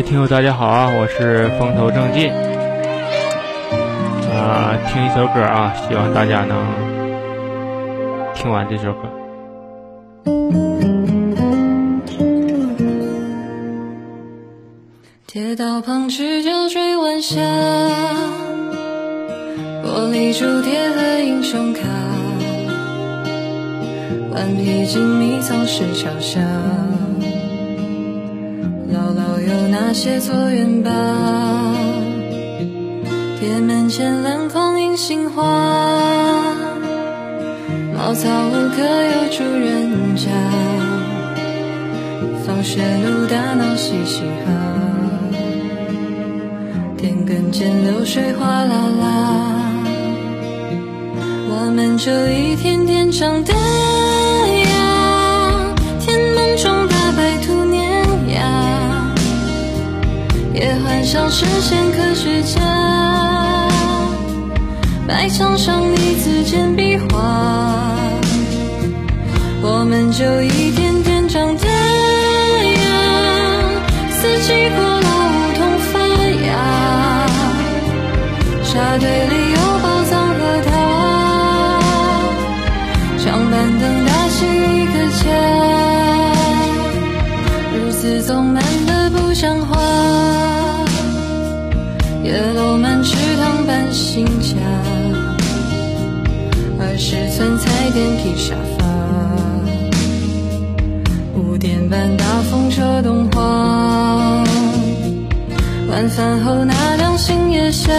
[0.00, 0.88] 位听友，大家好啊！
[0.88, 2.32] 我是风头正劲
[4.32, 6.56] 啊，听一首歌啊，希望大家能
[8.34, 9.00] 听完这首歌。
[15.26, 17.42] 铁道旁赤脚追晚霞，
[19.84, 21.82] 玻璃珠贴和英雄卡，
[24.32, 26.40] 顽皮筋迷藏石桥下，
[29.90, 30.92] 那些错缘吧？
[33.40, 35.42] 铁门前蓝风迎杏花，
[37.92, 40.30] 茅草屋可有住人家？
[42.46, 44.52] 放学路打闹嘻嘻哈。
[46.96, 49.56] 田埂间流水哗啦啦，
[51.48, 53.52] 我们就一天天长大
[60.84, 62.60] 幻想实现科学家。
[65.06, 67.06] 白墙上你字简笔画，
[69.62, 72.82] 我们就一天天长大呀。
[74.10, 75.00] 四季过了。
[78.72, 79.29] 沙堆里有宝
[92.30, 94.54] 叶落满池塘搬新家，
[96.78, 98.86] 二十寸彩电皮沙发，
[101.34, 104.44] 五点半大风车动画。
[105.90, 107.92] 晚饭后那辆星夜下，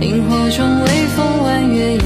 [0.00, 2.04] 萤火虫微风弯月牙，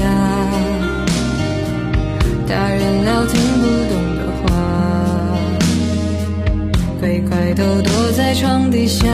[2.45, 4.51] 大人聊听不懂的话，
[6.99, 9.07] 鬼怪都躲在床底下，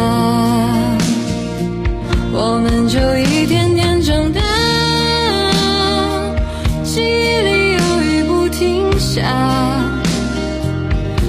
[2.93, 4.39] 就一天天长大，
[6.83, 9.23] 记忆里有雨不停下，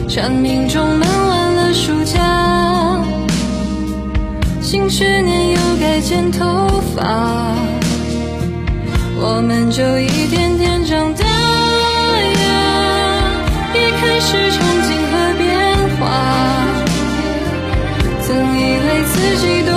[0.06, 3.03] 蝉鸣中闷完了暑假。
[4.60, 7.54] 新学年又该剪头发，
[9.16, 11.24] 我们就一天天长大
[12.44, 12.47] 呀，
[13.72, 15.48] 也开始憧憬和变
[15.98, 16.03] 化。
[18.20, 19.72] 曾以为自己多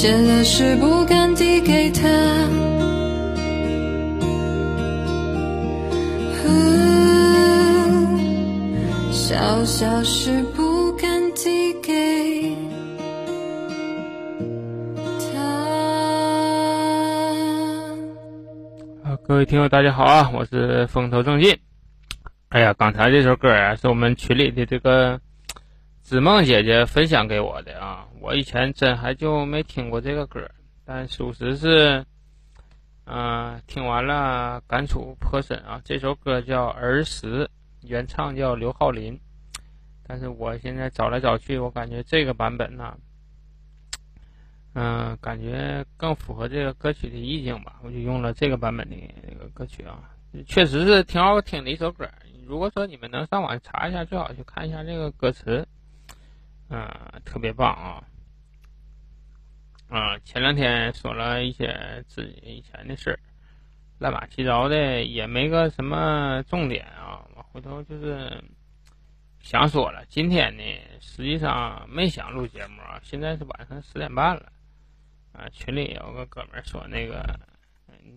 [0.00, 2.08] 写了诗不敢递给他，
[9.12, 12.56] 小小诗不敢递给。
[19.28, 20.30] 各位听友，大家好啊！
[20.32, 21.58] 我是风头正劲。
[22.48, 25.20] 哎呀，刚才这首歌啊，是我们群里的这个
[26.02, 28.06] 知梦姐姐分享给我的啊。
[28.20, 30.48] 我以前真还就没听过这个歌，
[30.84, 32.04] 但属实是，
[33.04, 35.80] 嗯，听完了感触颇深啊。
[35.84, 37.44] 这首歌叫《儿时》，
[37.82, 39.18] 原唱叫刘浩林。
[40.06, 42.96] 但是我现在找来找去，我感觉这个版本呢。
[44.72, 48.96] 嗯，感觉更符合这个歌曲的意境吧，我就用了这个版本的
[49.28, 50.10] 这个歌曲啊，
[50.46, 52.08] 确实是挺好听的一首歌。
[52.46, 55.66] 如果说你们能上网查一下，最好去看一下这个歌词，
[56.70, 56.88] 嗯，
[57.24, 58.02] 特别棒啊。
[59.88, 63.18] 啊，前两天说了一些自己以前的事儿，
[63.98, 67.26] 乱八七糟的，也没个什么重点啊。
[67.34, 68.42] 我回头就是
[69.40, 70.62] 想说了，今天呢，
[71.00, 74.52] 实际上没想录节目啊，现在是晚上十点半了。
[75.32, 77.24] 啊，群里有个哥们说那个，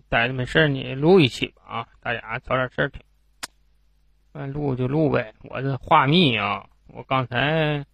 [0.08, 3.00] 待着没事儿你录一期吧啊，大家找点事儿听。
[4.32, 7.84] 那录就录呗，我这话密啊，我刚才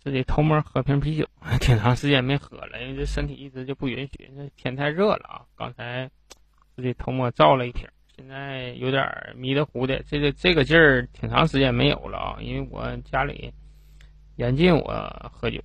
[0.00, 1.26] 自己偷摸喝瓶啤酒，
[1.60, 5.42] 挺长时间没喝了，因为这身体一直就不允许，那天太热了啊。
[5.56, 6.10] 刚才
[6.76, 13.52] 自己偷摸造了一瓶，现在有点迷的糊的，这个这个劲儿挺长时间没有了啊，因为我家里
[14.36, 15.60] 严禁我喝酒。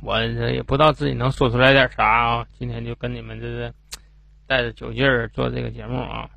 [0.00, 2.46] 我这也不知道自己能说出来点啥啊！
[2.52, 3.74] 今天就跟你们这是
[4.46, 6.30] 带着酒劲儿做这个节目啊。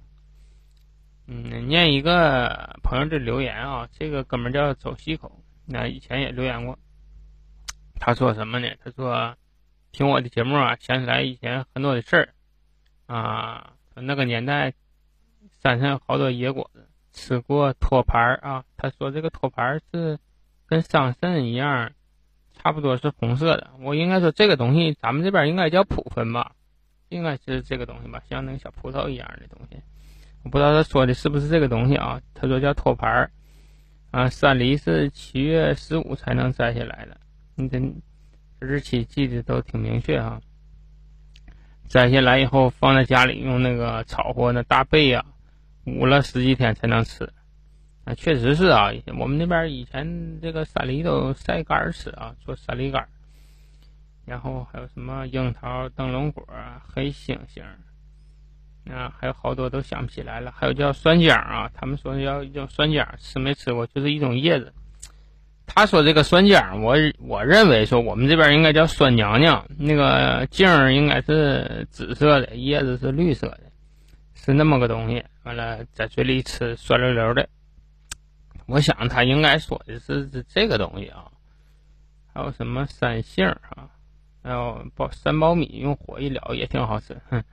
[1.27, 5.40] 嗯，念一个朋友的留言啊，这个哥们叫走西口，
[5.71, 6.77] 那以前也留言过。
[7.99, 8.67] 他说什么呢？
[8.83, 9.35] 他说
[9.91, 12.29] 听我的节目啊，想起来以前很多的事儿
[13.05, 13.73] 啊。
[13.93, 14.73] 那个年代
[15.61, 18.63] 山上好多野果子，吃过托盘儿啊。
[18.77, 20.17] 他说这个托盘儿是
[20.65, 21.91] 跟桑葚一样，
[22.53, 23.69] 差不多是红色的。
[23.81, 26.53] 我应该说这个东西，咱们这边应该叫普芬吧，
[27.09, 29.79] 应该是这个东西吧，像那个小葡萄一样的东西。
[30.43, 32.19] 我不知道他说的是不是这个东西啊？
[32.33, 33.31] 他说叫托盘儿
[34.11, 37.17] 啊，山梨是七月十五才能摘下来的。
[37.55, 37.79] 你这
[38.59, 40.41] 日期记得都挺明确哈。
[41.87, 45.25] 摘下来以后放在家里，用那个炒货那大贝呀，
[45.85, 47.31] 捂了十几天才能吃。
[48.03, 53.07] 啊，确实是啊，我们那边以前这个山梨都晒干吃啊，做山梨干。
[54.25, 56.45] 然后还有什么樱桃、灯笼果、
[56.85, 57.63] 黑猩猩。
[58.89, 60.51] 啊，还有好多都想不起来了。
[60.55, 63.85] 还有叫酸浆啊，他们说要叫酸浆，吃没吃过？
[63.87, 64.73] 就是一种叶子。
[65.67, 69.65] 他说这个酸浆，我我认为说我们这边应该叫酸娘娘。
[69.77, 73.61] 那个茎应该是紫色的，叶子是绿色的，
[74.33, 75.23] 是那么个东西。
[75.43, 77.47] 完了在嘴里吃酸溜溜的。
[78.65, 81.31] 我想他应该说的是这个东西啊。
[82.33, 83.89] 还有什么三杏啊？
[84.43, 87.21] 还有包三苞米，用火一燎也挺好吃。
[87.29, 87.43] 哼。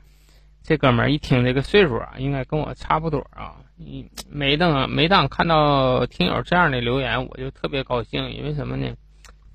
[0.69, 3.56] 这哥们儿一听这个岁数啊，应该跟我差不多啊。
[3.75, 8.94] 你每当每当看到听友这样的留言，我就特别高兴，因为什么呢？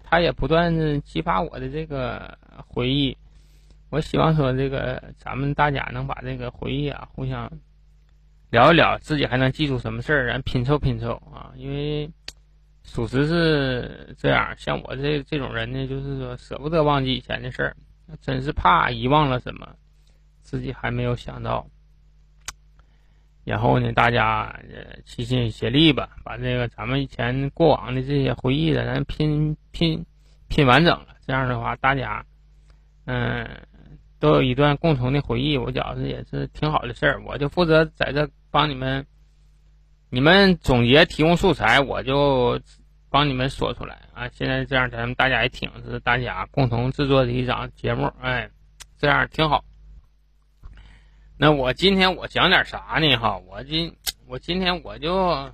[0.04, 2.36] 他也不断激发我的这个
[2.68, 3.15] 回忆。
[3.92, 7.48] 我希望说，这个咱们大家能把这个回忆啊，互相
[8.50, 11.54] 聊一聊，自己还能记住什么事儿，咱拼凑拼凑啊。
[11.56, 12.10] 因为
[12.83, 17.77] 属实是这样，像我这这种人呢，就是说舍不得忘记以前的事儿，
[18.19, 19.75] 真是怕遗忘了什么。
[20.43, 21.65] 自己还没有想到，
[23.43, 24.59] 然后呢，大家
[25.05, 30.05] 齐心协力吧，把这个咱们以前过往的这些回忆的，咱拼拼
[30.47, 31.07] 拼完整了。
[31.25, 32.25] 这样的话，大家
[33.05, 33.49] 嗯
[34.19, 37.23] 都有一段共同的回忆，我觉着也是挺好的事儿。
[37.25, 39.05] 我就负责在这帮你们，
[40.09, 42.59] 你们总结提供素材，我就
[43.09, 44.29] 帮你们说出来啊。
[44.29, 48.49] 现在这样，咱们大家也挺，是大家共同制作的一档节目，哎，
[48.97, 49.65] 这样挺好。
[51.35, 53.15] 那我今天我讲点啥呢？
[53.18, 53.97] 哈，我今
[54.27, 55.51] 我今天我就我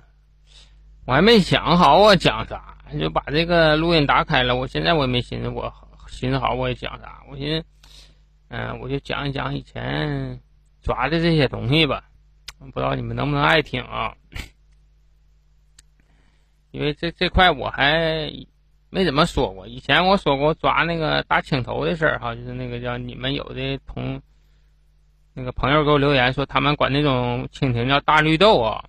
[1.06, 4.54] 还没想好我讲啥，就把这个录音打开了。
[4.56, 5.72] 我现在我也没寻思，我
[6.06, 7.22] 寻思好我也讲啥。
[7.30, 7.66] 我寻思，
[8.48, 10.38] 嗯，我就讲一讲以前
[10.82, 12.04] 抓的这些东西吧。
[12.58, 14.14] 不知道你们能不能爱听啊？
[16.70, 18.30] 因为这这块我还
[18.90, 19.66] 没怎么说过。
[19.66, 24.20] 以前我说过抓那个大青头的事儿，哈，就是那个叫你们有的同。
[25.34, 28.84] 那个朋友给我留言说，他们管那种蜻蜓叫大绿豆啊。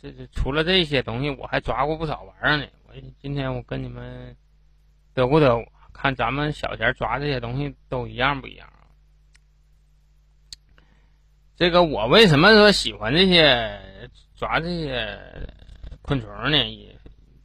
[0.00, 2.66] 这这除了这些东西，我还抓过不少玩意儿呢。
[2.86, 4.36] 我今天我跟你们
[5.14, 8.86] 嘚不嘚，看咱们小前抓这些东西都一样不一样啊？
[11.56, 15.18] 这个我为什么说喜欢这些抓这些
[16.02, 16.58] 昆虫呢？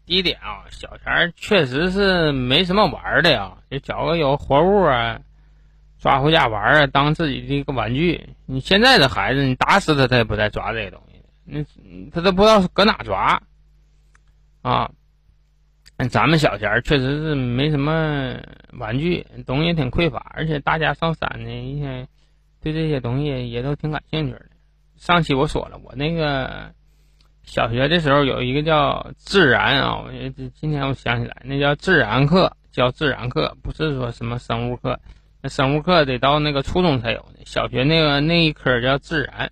[0.06, 5.20] 第一点啊，小前确实是没什么玩的呀，就找个有活物啊。
[6.00, 8.30] 抓回家玩儿，当自己的一个玩具。
[8.46, 11.22] 你现在的孩子，你打死他，他也不再抓这些东西。
[11.44, 11.64] 那
[12.12, 13.42] 他都不知道搁哪抓
[14.62, 14.92] 啊。
[16.12, 18.38] 咱们小前儿确实是没什么
[18.74, 22.08] 玩具，东西挺匮乏，而且大家上山呢，一天
[22.62, 24.46] 对这些东西也都挺感兴趣的。
[24.96, 26.72] 上期我说了，我那个
[27.42, 30.12] 小学的时候有一个叫自然啊，我
[30.54, 35.00] 今天我想起来，那叫自然课，叫自然课，不是说什么生物课。
[35.44, 39.52] 生物课得到那个初中才有呢，小学那个那一科叫自然，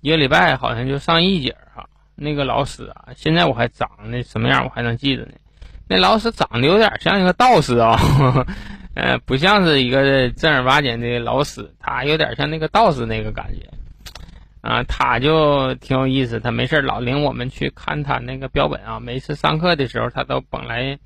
[0.00, 1.88] 一个礼拜好像就上一节哈。
[2.14, 5.32] 那个老师啊，现在我还长得什么样，我还能记得呢。
[5.86, 7.96] 那老师长得有点像一个道士啊，
[8.96, 13.68] 呃，不像是一个正儿八经的老师，他有点像那个道士那个感觉
[14.62, 14.82] 啊。
[14.84, 18.98] 他就挺有意思，他没事老领我们去看他那个标本啊。
[18.98, 20.98] 每次上课的时候，他都捧来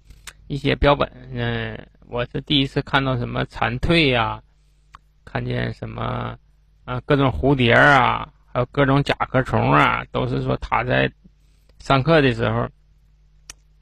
[0.47, 1.87] 一些标本，嗯。
[2.13, 4.43] 我是第一次看到什么蝉蜕呀，
[5.25, 6.37] 看见什么
[6.85, 11.09] 啊，各种蝴蝶啊，还有各种甲壳虫啊，都是说他在
[11.79, 12.69] 上课的时候，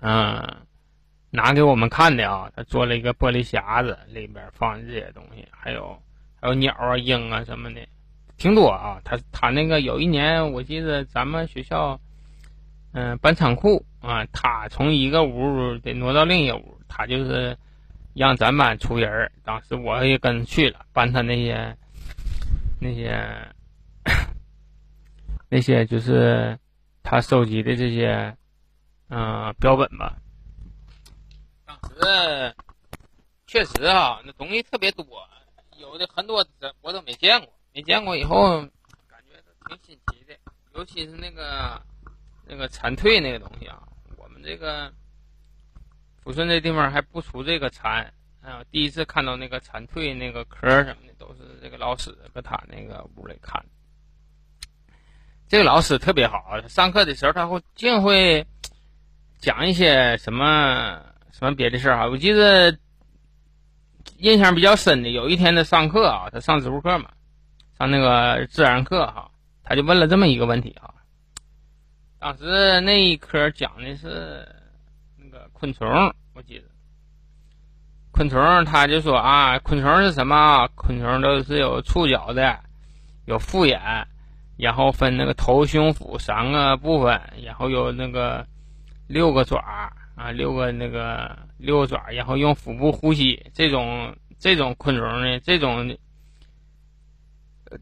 [0.01, 0.47] 嗯，
[1.31, 2.53] 拿给我们看的啊。
[2.55, 5.99] 他做了一个玻璃匣子，里边放这些东西，还有
[6.39, 7.81] 还有鸟啊、鹰啊什么的，
[8.37, 9.01] 挺多啊。
[9.05, 11.99] 他他那个有一年，我记得咱们学校，
[12.93, 17.57] 嗯，搬仓库啊，他从一个屋得挪到另一个屋，他就是。
[18.15, 21.77] 让咱班出人儿当时我也跟着去了，搬他那些
[22.81, 23.55] 那些
[25.49, 26.59] 那些就是
[27.03, 28.37] 他收集的这些
[29.09, 30.17] 嗯标本吧。
[31.65, 32.55] 当时
[33.47, 35.05] 确实啊，那东西特别多，
[35.79, 36.45] 有的很多
[36.81, 38.61] 我都没见过，没见过以后
[39.07, 40.35] 感觉挺新奇的，
[40.75, 41.81] 尤其是那个
[42.47, 43.83] 那个蝉蜕那个东西啊，
[44.17, 44.93] 我们这个
[46.29, 48.13] 抚顺这地方还不出这个蝉。
[48.43, 53.63] 啊，第一次看到那个蝉蜕那个壳什么的，都是这个老师搁他那个屋里看。
[55.49, 58.47] 这个老师特别好，上课的时候他会净会
[59.39, 62.07] 讲一些什么什么别的事儿啊。
[62.07, 62.79] 我记得
[64.19, 67.11] 印象比较深的，有一天他上课啊，他上植物课嘛，
[67.79, 69.31] 上那个自然课哈，
[69.63, 70.95] 他就问了这么一个问题啊。
[72.19, 74.47] 当时那一科讲的是
[75.59, 76.65] 昆虫，我记得。
[78.13, 80.69] 昆虫，他就说啊，昆虫是什么？
[80.77, 82.61] 昆虫都是有触角的，
[83.27, 83.81] 有复眼，
[84.57, 88.47] 然后分那个头、胸、腹三个部分，然后有那个
[89.09, 89.59] 六个爪
[90.15, 93.51] 啊，六个那个六个爪，然后用腹部呼吸。
[93.53, 95.99] 这种这种昆虫呢，这种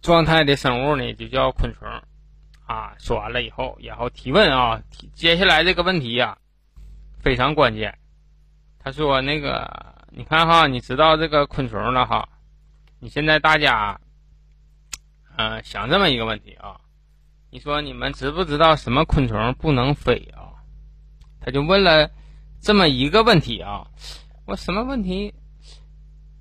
[0.00, 1.86] 状态的生物呢，就叫昆虫
[2.66, 2.94] 啊。
[2.98, 4.82] 说完了以后，然后提问啊，
[5.14, 6.38] 接下来这个问题呀，
[7.26, 7.92] 非常关键。
[8.78, 9.68] 他说那个。
[10.10, 12.26] 你看哈，你知道这个昆虫了哈？
[13.00, 14.00] 你现在大家，
[15.36, 16.80] 嗯，想这么一个问题啊？
[17.50, 20.54] 你说你们知不知道什么昆虫不能飞啊？
[21.40, 22.08] 他就问了
[22.62, 23.84] 这么一个问题啊。
[24.46, 25.34] 我什么问题？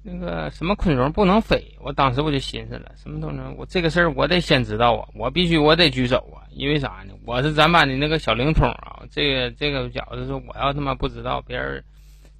[0.08, 1.76] 那个什么昆虫不能飞？
[1.82, 3.40] 我当时我就寻思了，什么东西？
[3.58, 7.14] 我这个事儿我得先知道啊，我必须我得举手啊，因为啥呢？
[7.26, 9.02] 我是咱班的那个小灵通啊。
[9.10, 11.84] 这个这个觉子说，我要他妈不知道，别人。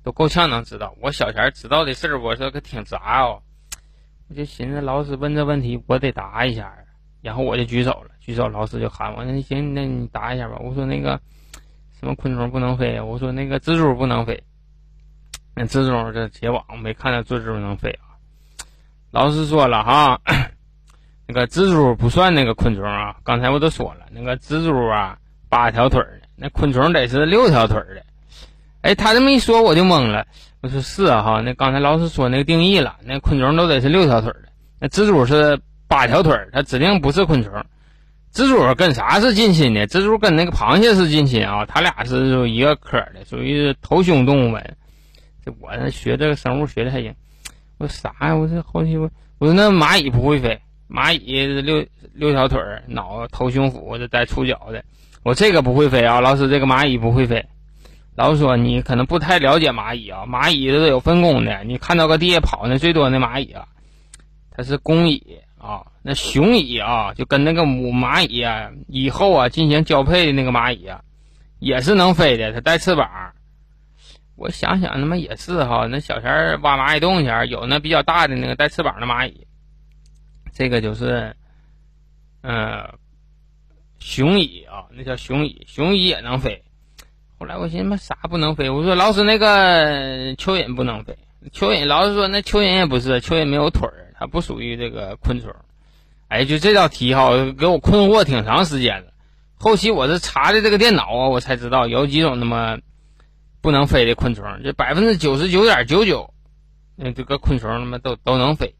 [0.04, 3.42] 都够呛能知道，我小前知道的事儿，我说可挺杂哦。
[4.30, 6.72] 我就寻思，老师问这问题，我得答一下。
[7.24, 10.60] 然后我就举手了，举手，老师就喊我，那行，那你答一下吧。
[10.64, 11.20] 我说那个
[12.00, 13.02] 什么昆虫不能飞？
[13.02, 14.44] 我说那个蜘蛛不能飞。
[15.56, 18.20] 那蜘蛛这结网没看到蜘蛛能飞啊。
[19.12, 20.20] 老师说了哈，
[21.26, 23.16] 那个蜘蛛不算那个昆虫啊。
[23.24, 28.04] 刚才我都说了，那个蜘蛛啊，八条腿的，那昆虫得是六条腿的。
[28.82, 30.28] 哎，他这么一说，我就懵了。
[30.62, 35.58] 我说是啊，哈，那刚才老师说那个定义了，那昆虫都得是六条腿的，那蜘蛛是
[35.88, 37.54] 八条腿，它指定不是昆虫。
[38.34, 39.88] 蜘蛛跟啥是近亲的？
[39.88, 44.76] 蜘蛛跟那个螃蟹是近亲啊，它俩是一个科的，属于头胸动物门。
[45.46, 47.14] 这我学这个生物学的还行。
[47.78, 48.36] 我啥呀？
[48.36, 50.60] 我这好几我我说那蚂蚁不会飞，
[50.90, 54.84] 蚂蚁六六条腿儿，脑头胸腹这带触角的。
[55.24, 57.46] 我这个不会飞啊，老师，这个蚂蚁不会飞。
[58.16, 61.66] 老师说：“你可能不太了解蚂蚁啊，蚂蚁都有分工的。
[61.66, 63.68] 你看到个地下跑的最多的蚂蚁啊，
[64.52, 65.88] 它是公蚁啊。
[66.02, 71.02] 那雄蚁啊，就跟那个母蚂蚁啊以后啊进行交配的那个蚂蚁啊，
[71.60, 73.10] 也是能飞的，它带翅膀。
[74.36, 75.88] 我想想，他妈也是哈。
[75.90, 79.48] 那小前挖蚂蚁洞前有那比较大的那个带翅膀的蚂蚁，
[80.54, 81.36] 这个就是，
[82.42, 82.98] 嗯，
[84.00, 86.64] 雄蚁啊，那叫雄蚁，雄蚁也能飞。”
[87.38, 88.70] 后来我寻思，啥不能飞？
[88.70, 91.18] 我说老师，那个蚯蚓不能飞。
[91.52, 95.54] 蚯蚓老师说，那蚯蚓也不是，蚯蚓没有腿儿，它不属于这个昆虫。
[96.30, 99.12] 哎，就这道题哈，给我困惑挺长时间了。
[99.58, 102.80] 后期我是查的这个电脑啊，我才知道有几种那么
[103.66, 104.46] 不能飞的昆虫。
[104.64, 106.32] 这百分之九十九点九九，
[106.96, 108.76] 那这个昆虫他妈都都能飞。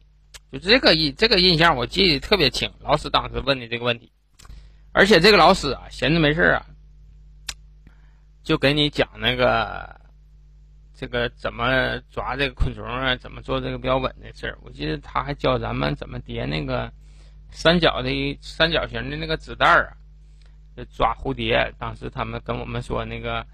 [0.52, 2.70] 就这个印这个印象我记得特别清。
[2.78, 4.12] 老师当时问的这个问题，
[4.92, 6.64] 而且这个老师啊，闲着没事啊。
[8.44, 10.00] 就给你讲那个，
[10.94, 14.56] 这个怎么抓这个昆虫啊，怎么做这个标本的事儿。
[14.62, 16.92] 我记得他还教咱们怎么叠那个
[17.50, 19.96] 三角的三角形的那个纸袋儿
[20.76, 21.74] 啊，抓蝴蝶。
[21.76, 23.44] 当时他们跟我们说，那个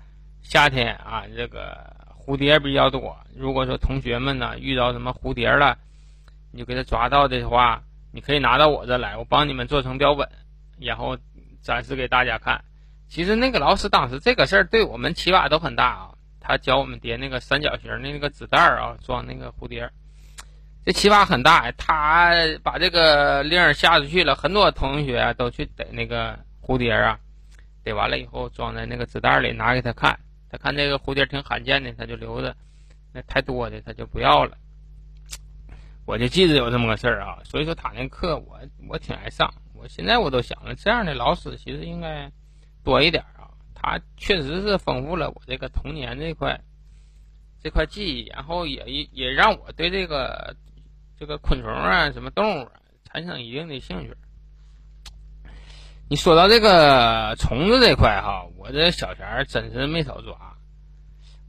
[0.42, 3.16] 夏天啊，这个蝴蝶比较多。
[3.34, 5.78] 如果说同学们呢遇到什么蝴蝶了，
[6.50, 7.82] 你就给他抓到的话，
[8.12, 10.28] 你可以拿到我这来，我帮你们做成标本，
[10.78, 11.16] 然后
[11.62, 12.64] 展示给大家看。
[13.08, 19.90] 其实那个老师当时这个事儿对我们启发都很大啊，他教我们叠那个三角形的那个纸袋儿啊，装那个蝴蝶，
[20.84, 21.72] 这启发很大。
[21.72, 22.32] 他
[22.62, 27.18] 把这个令下出去了，很多同学都去逮那个蝴蝶啊，
[27.84, 30.18] 逮完了以后装在那个纸袋里拿给他看，
[30.52, 32.52] 他看这个蝴蝶挺罕见的，他就留着；
[33.12, 34.56] 那太多的他就不要了。
[36.06, 39.52] 我就记得有这么个事儿啊，所以说他那课我我挺爱上。
[39.74, 42.30] 我现在我都想了，这样的老师其实应该。
[42.84, 46.60] 多一点啊，他确实是丰富了我这个童年这块
[47.62, 50.56] 这块记忆，然后也也让我对这个
[51.16, 52.72] 这个昆虫啊、什么动物啊
[53.04, 54.16] 产生一定的兴趣。
[56.12, 60.36] 你说到这个虫子这块哈，我这小前儿真是没少抓。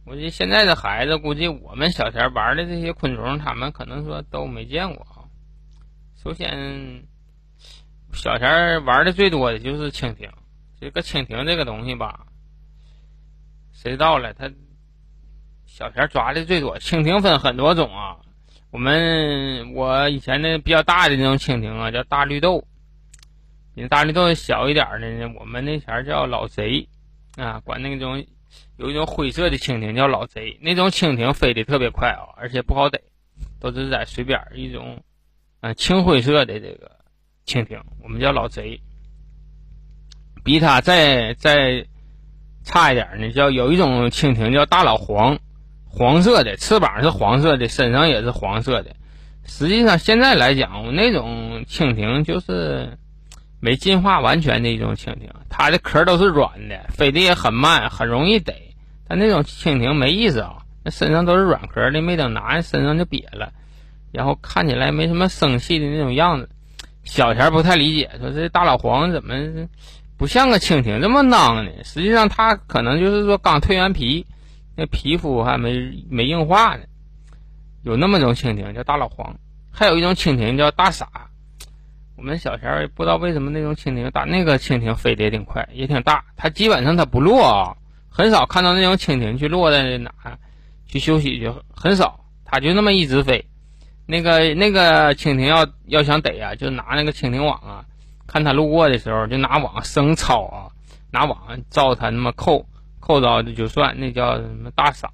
[0.06, 5.28] 我觉现在的孩子，估计我们小前玩的这些昆虫，他们可能说都没见过啊。
[6.16, 7.04] 首先，
[8.14, 10.32] 小前玩的最多的就是蜻蜓。
[10.80, 12.28] 这个蜻蜓这个东西吧，
[13.74, 14.34] 谁知道了？
[14.34, 14.50] 他
[15.66, 16.80] 小前抓的最多。
[16.80, 18.16] 蜻蜓分很多种啊。
[18.72, 22.66] 我们我以前那比较大的那种蜻蜓啊，叫大绿豆。
[23.76, 26.88] 比大绿豆小一点的呢，我们那前儿叫老贼
[27.38, 28.24] 啊，管那种
[28.78, 30.60] 有一种灰色的蜻蜓叫老贼。
[30.62, 33.02] 那种蜻蜓飞得特别快啊，而且不好逮，
[33.60, 35.02] 都是在水边儿一种
[35.60, 36.92] 啊青灰色的这个
[37.48, 38.80] 蜻蜓，我们叫老贼。
[40.44, 41.88] 比它再再
[42.64, 45.40] 差一点呢，叫有一种蜻蜓叫大老黄，
[45.88, 48.96] 黄色的翅膀是黄色的，身上也是黄色的。
[49.46, 53.00] 实际上现在来讲，那种蜻蜓就是。
[53.64, 58.76] 没进化完全的一种蜻蜓，它的壳都是软的，飞得也很慢，很容易逮。
[59.08, 63.54] 但那种蜻蜓没意思啊，那身上都是软壳的，没等拿身上就瘪了，
[64.12, 66.50] 然后看起来没什么生气的那种样子。
[67.06, 69.34] 小前不太理解，说这大老黄怎么
[70.18, 71.72] 不像个蜻蜓这么囊呢？
[71.86, 74.28] 实际上它可能就是说刚蜕完皮，
[74.76, 76.84] 那皮肤还没没硬化呢。
[77.82, 79.38] 有那么种蜻蜓叫大老黄，
[79.72, 81.08] 还有一种蜻蜓叫大傻。
[82.16, 86.24] 我们小前儿不知道为什么那种蜻蜓打，那个蜻蜓飞得也挺快，也挺大。
[86.36, 87.76] 它基本上它不落啊，
[88.08, 90.14] 很少看到那种蜻蜓去落在哪
[90.86, 92.20] 去休息去，很少。
[92.46, 93.44] 它就那么一直飞。
[94.06, 97.86] 那个那个蜻蜓要要想逮啊，就拿那个蜻蜓网啊，
[98.28, 100.70] 看它路过的时候就拿网生抄啊，
[101.10, 101.40] 拿网
[101.70, 102.68] 照它那么扣
[103.00, 105.10] 扣着的就算，那叫什么大傻。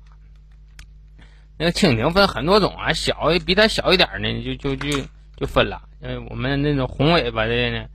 [1.58, 4.98] 那个蜻蜓分很多种啊，小比它小一点的就就就
[5.39, 5.81] 就分了。
[6.01, 7.86] 因为，我们那种红尾巴的呢，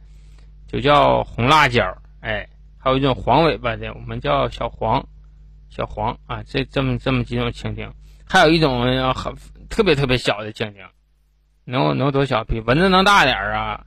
[0.66, 1.82] 就叫红辣椒，
[2.20, 5.06] 哎，还有一种黄尾巴的，我们叫小黄，
[5.68, 7.92] 小黄啊，这这么这么几种蜻蜓，
[8.26, 9.34] 还有一种很
[9.68, 10.86] 特别特别小的蜻蜓，
[11.64, 12.44] 能能多小？
[12.44, 13.84] 比蚊子能大点儿啊，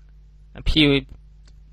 [0.63, 1.05] 屁股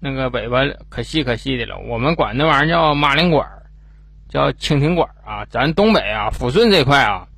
[0.00, 3.46] 那个尾巴可细可细的了，我们管那玩意儿叫马铃管
[4.28, 5.44] 叫蜻蜓管啊。
[5.50, 7.28] 咱东北啊，抚顺这块啊，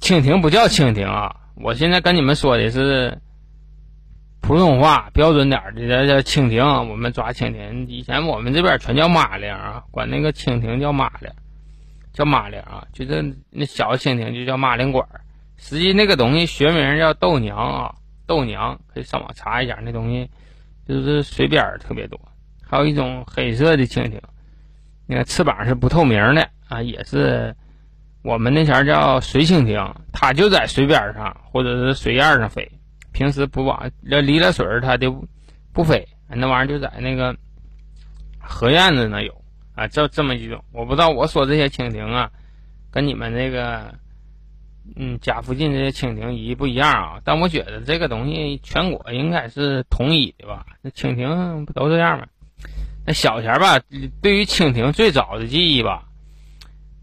[0.00, 3.18] 蜻蜓不叫蜻蜓啊，我现在跟你们说的是。
[4.40, 7.86] 普通话标准点的叫叫蜻蜓，我们抓蜻蜓。
[7.88, 11.30] 以前我们这边全叫马铃啊，管那个蜻蜓叫马铃，
[12.12, 15.06] 叫马铃啊，就是那小蜻蜓就叫马铃管
[15.56, 17.94] 实际那个东西学名叫豆娘啊，
[18.26, 20.28] 豆娘可以上网查一下，那东西
[20.88, 22.18] 就是水边特别多。
[22.66, 24.20] 还有一种黑色的蜻蜓，
[25.06, 27.54] 那个翅膀是不透明的啊，也是
[28.22, 32.68] 我们那前叫水蜻蜓，它就在水边上或者是水燕上飞。
[33.12, 35.26] 平时不往要离了水，它就
[35.72, 36.06] 不飞。
[36.28, 37.36] 那玩意儿就在那个
[38.38, 39.32] 河院子那有
[39.74, 40.62] 啊，这这么几种。
[40.72, 42.30] 我不知道我说这些蜻蜓啊，
[42.90, 43.92] 跟你们那个
[44.96, 47.20] 嗯家附近这些蜻蜓一不一样啊？
[47.24, 50.64] 但我觉得这个东西全国应该是统一的吧？
[50.82, 52.26] 那蜻蜓不都这样吗？
[53.06, 53.80] 那小前吧，
[54.20, 56.04] 对于蜻蜓最早的记忆吧，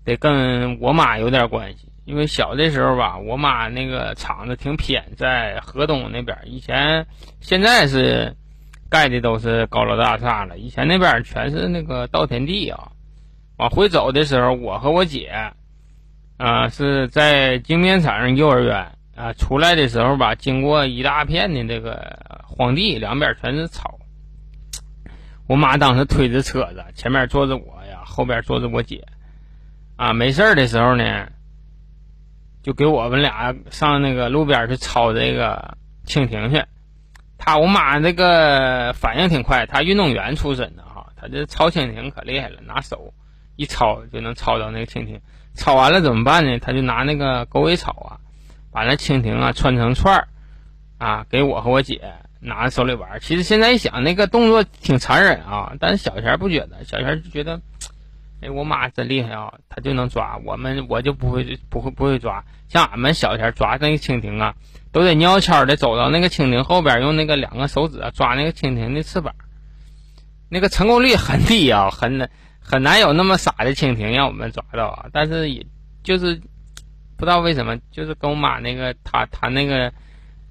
[0.06, 1.92] 得跟我妈有点关系。
[2.08, 6.38] 因为小的时候吧，我妈那个厂子挺偏，在河东那边。
[6.46, 7.06] 以前
[7.42, 8.38] 现在是
[8.90, 12.94] 盖的都是高楼大厦了，以前那边全是那个稻田地啊。
[13.58, 15.52] 往回走的时候，我和我姐
[16.38, 24.00] 啊是在经面厂幼儿园啊出来的时候吧，经过一大片的这个荒地，两边全是草。
[25.46, 29.06] 我妈当时推着车子，前面坐着我呀，后边坐着我姐
[29.98, 30.14] 啊。
[30.14, 31.28] 没事的时候呢。
[32.68, 36.66] 就给我们俩上那个路边去抄这个蜻蜓去，
[37.38, 43.14] 他我妈那个反应挺快，她运动员出身的哈，她这抄蜻蜓可厉害了，拿手
[43.56, 45.22] 一抄就能抄到那个蜻蜓。
[45.56, 46.60] 抄完了怎么办呢？
[46.60, 48.20] 他就拿那个狗尾草啊，
[48.70, 50.28] 把那蜻蜓啊穿成串儿
[50.98, 52.02] 啊，给我和我姐
[52.42, 53.22] 拿手里玩。
[53.22, 57.62] 其实现在一想，那个动作挺残忍啊，但是小前不觉得，小前就觉得。
[58.40, 59.54] 哎，我妈真厉害啊！
[59.68, 62.44] 她就能抓，我们我就不会不会不会抓。
[62.68, 64.56] 像俺们小前抓那个蜻蜓啊，
[64.92, 69.34] 都得悄悄的走到那个蜻蜓后边，用那个两个手指啊抓那个蜻蜓的翅膀。
[70.50, 72.30] 那个成功率很低啊，很难
[72.62, 75.06] 很难有那么傻的蜻蜓让我们抓到啊。
[75.12, 75.66] 但是也
[76.04, 76.36] 就是
[77.18, 79.92] 不知道为什么，就是跟我妈那个她她那个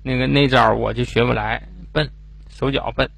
[0.03, 2.11] 那个那招我就学不来，笨，
[2.49, 3.09] 手脚笨。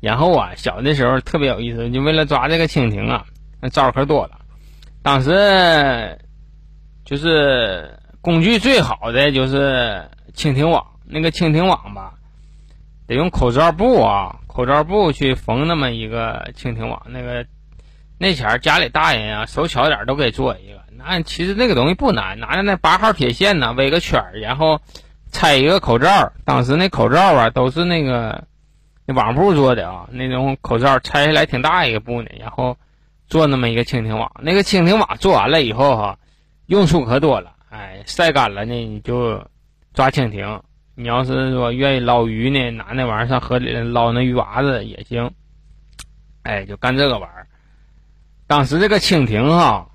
[0.00, 3.24] 然后啊，小的时候特别有意思，就为了抓这个蜻蜓啊，
[3.60, 4.40] 那招可多了。
[5.02, 6.18] 当时
[7.04, 12.14] 就是工具最好的就是蜻蜓网，那个蜻蜓网吧，
[13.06, 17.02] 得用口罩布啊，口罩布去缝那么一个蜻蜓网。
[17.06, 17.46] 那个
[18.18, 20.78] 那前家里大人啊，手巧点都给做一个。
[20.96, 24.80] 那其实那个东西不难，拿着那八号铁线呢，围个圈儿，然后
[25.30, 26.32] 拆一个口罩。
[26.44, 28.47] 当时那口罩啊，都是那个
[29.10, 32.76] 那网布做的啊，那种口罩拆下来挺大一个布呢，然后
[33.26, 34.30] 做那么一个蜻蜓网。
[34.42, 36.18] 那个蜻蜓网做完了以后哈，
[36.66, 37.54] 用处可多了。
[37.70, 39.42] 哎，晒干了呢，你就
[39.94, 40.60] 抓蜻蜓。
[40.94, 45.30] 你要是说愿意捞鱼呢，拿那玩意儿上河里捞那鱼娃子也行。
[46.42, 47.46] 哎，就干这个玩意儿。
[48.46, 49.88] 当时这个蜻蜓哈，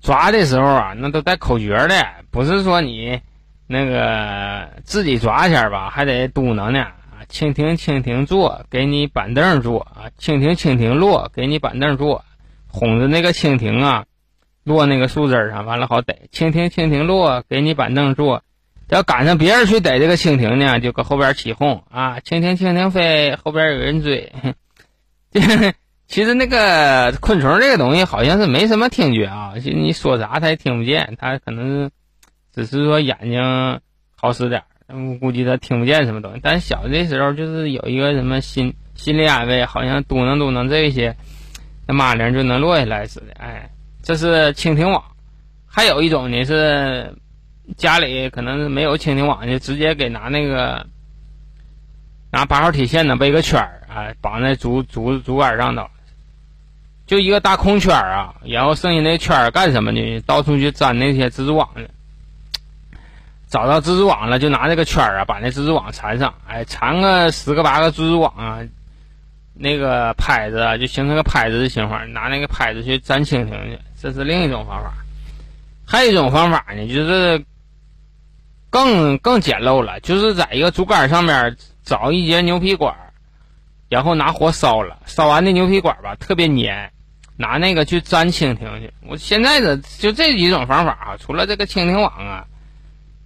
[0.00, 1.94] 抓的时候啊，那都带口诀的，
[2.30, 3.20] 不是说你
[3.66, 6.86] 那个自己抓去吧，还得嘟囔呢。
[7.28, 12.24] 蜻蜓蜻蜓坐，给你板凳坐啊；蜻蜓蜻蜓落，给你板凳坐。
[12.68, 14.04] 哄着那个蜻蜓啊。
[14.64, 16.28] 落那个树枝上，完了好逮。
[16.30, 18.44] 蜻蜓蜻蜓落，给你板凳坐。
[18.88, 22.20] 要赶上别人去逮这个蜻蜓呢，就搁后边起哄啊！
[22.20, 24.32] 蜻蜓蜻蜓飞，后边有人追。
[26.06, 31.90] 其实那个昆虫这个东西好像是没什么听觉啊，就你说啥它也听不见，它可能
[32.54, 33.80] 只是说眼睛
[34.14, 36.40] 好使点我估计他听不见什么东西。
[36.42, 41.16] 但小的时候就是有一个什么心心理安慰，好像嘟囔嘟囔这些，
[41.86, 43.32] 那马铃就能落下来似的。
[43.38, 43.68] 哎。
[44.04, 45.00] 这是蜻蜓网，
[45.64, 47.14] 还有一种呢是
[47.76, 50.84] 家里可能是没有蜻蜓网，就直接给拿那个
[52.32, 55.86] 拿八号铁线呢围个圈儿啊，绑在竹竹竹竿上头，
[57.06, 60.20] 就一个大空圈儿啊，然后剩下那圈儿干什么呢？
[60.26, 61.88] 到处去粘那些蜘蛛网去，
[63.52, 68.60] 找到蜘蛛网了，就拿这个圈儿啊把那蜘蛛网缠上，哎，缠个十个八个蜘蛛网啊。
[69.54, 74.94] 那个拍子啊就形成个拍子的形状，拿那个拍子去粘蜻蜓去，这是另一种方法。
[75.86, 77.44] 还有一种方法呢，就是
[78.70, 82.96] 更更简陋了，就是在一个竹竿上面找一节牛皮管，
[83.90, 86.90] 然后拿火烧了，烧完的牛皮管吧特别粘，
[87.36, 88.90] 拿那个去粘蜻蜓去。
[89.06, 92.46] 我现在的就这几种方法啊，除了这个蜻蜓网啊。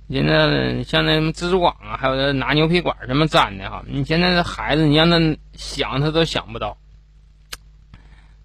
[0.08, 5.18] 现在像那什么蜘蛛网啊，还有那拿牛皮管什么粘的哈，你现在这孩子，你让他
[5.54, 6.78] 想他都想不到。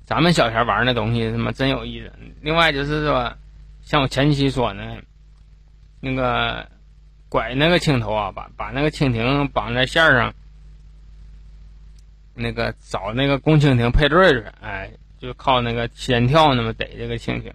[0.06, 2.12] 咱们小前玩那东西，他妈真有意思。
[2.42, 3.34] 另外就是说，
[3.84, 4.98] 像我前期说呢，
[6.00, 6.68] 那个
[7.30, 10.34] 拐那个青头啊，把把那个蜻蜓绑在线上，
[12.34, 17.54] 那个找那个公蜻蜓配对去，哎，就靠那个先跳那么逮这个蜻蜓。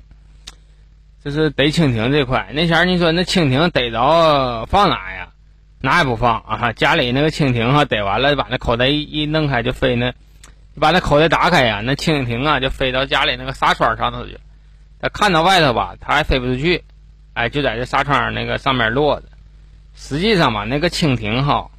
[1.26, 5.30] 就是逮蜻蜓这块，那前儿你说那蜻蜓逮着放哪呀？
[5.80, 6.72] 哪也不放啊！
[6.72, 10.14] 家里那个蜻蜓哈，逮完了把那口袋一一弄开就飞那，
[10.78, 14.38] 把那口袋打开呀，那蜻蜓啊就飞到家里那个纱窗上头去。
[15.00, 16.84] 它看到外头吧，它还飞不出去，
[17.34, 19.26] 哎，就在这纱窗那个上面落着。
[19.96, 21.70] 实际上吧，那个蜻蜓哈，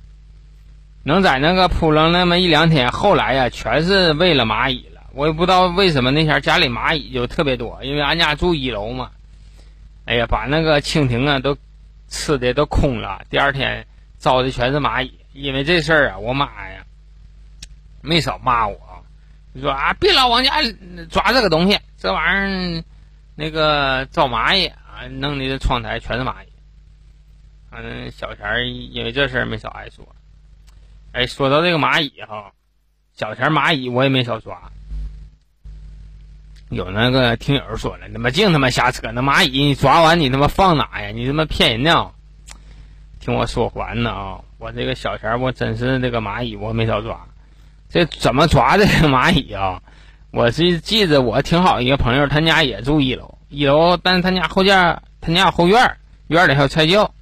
[1.03, 5.03] 能在那个扑棱那么一两天，后来呀，全是为了蚂蚁了。
[5.13, 9.11] 我也不知道为什么那前家里蚂蚁就特别多，因为俺家住一楼嘛。
[10.07, 11.57] 哎呀，把那个蜻蜓啊都
[12.07, 13.21] 吃的都空了。
[13.29, 13.85] 第二天
[14.17, 16.85] 招的全是蚂蚁，因为这事儿啊，我妈呀
[18.01, 19.03] 没少骂我，
[19.59, 20.61] 说啊别老往家
[21.09, 22.83] 抓这个东西，这玩意儿
[23.35, 26.47] 那个招蚂蚁啊，弄的这窗台全是蚂蚁。
[27.69, 30.07] 反正小钱儿因为这事儿没少挨说。
[31.11, 32.53] 哎，说到这个蚂蚁哈，
[33.13, 34.71] 小钱蚂蚁我也没少抓。
[36.69, 41.11] 有那个听友说了，他妈净他妈瞎扯，那蚂蚁你抓完你他妈放哪呀？
[41.11, 42.11] 你他妈骗人呢！
[43.21, 44.39] 听我说完呢啊！
[44.57, 47.25] 我这个小钱我真是这个蚂蚁我没少抓。
[47.89, 49.81] 这怎么抓这个蚂蚁啊？
[50.31, 57.13] 我是记着我挺好一个朋友，他家也住一楼，一楼，但是他家后院，他家后院院里还有菜窖，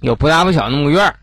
[0.00, 1.14] 有不大不小那么个院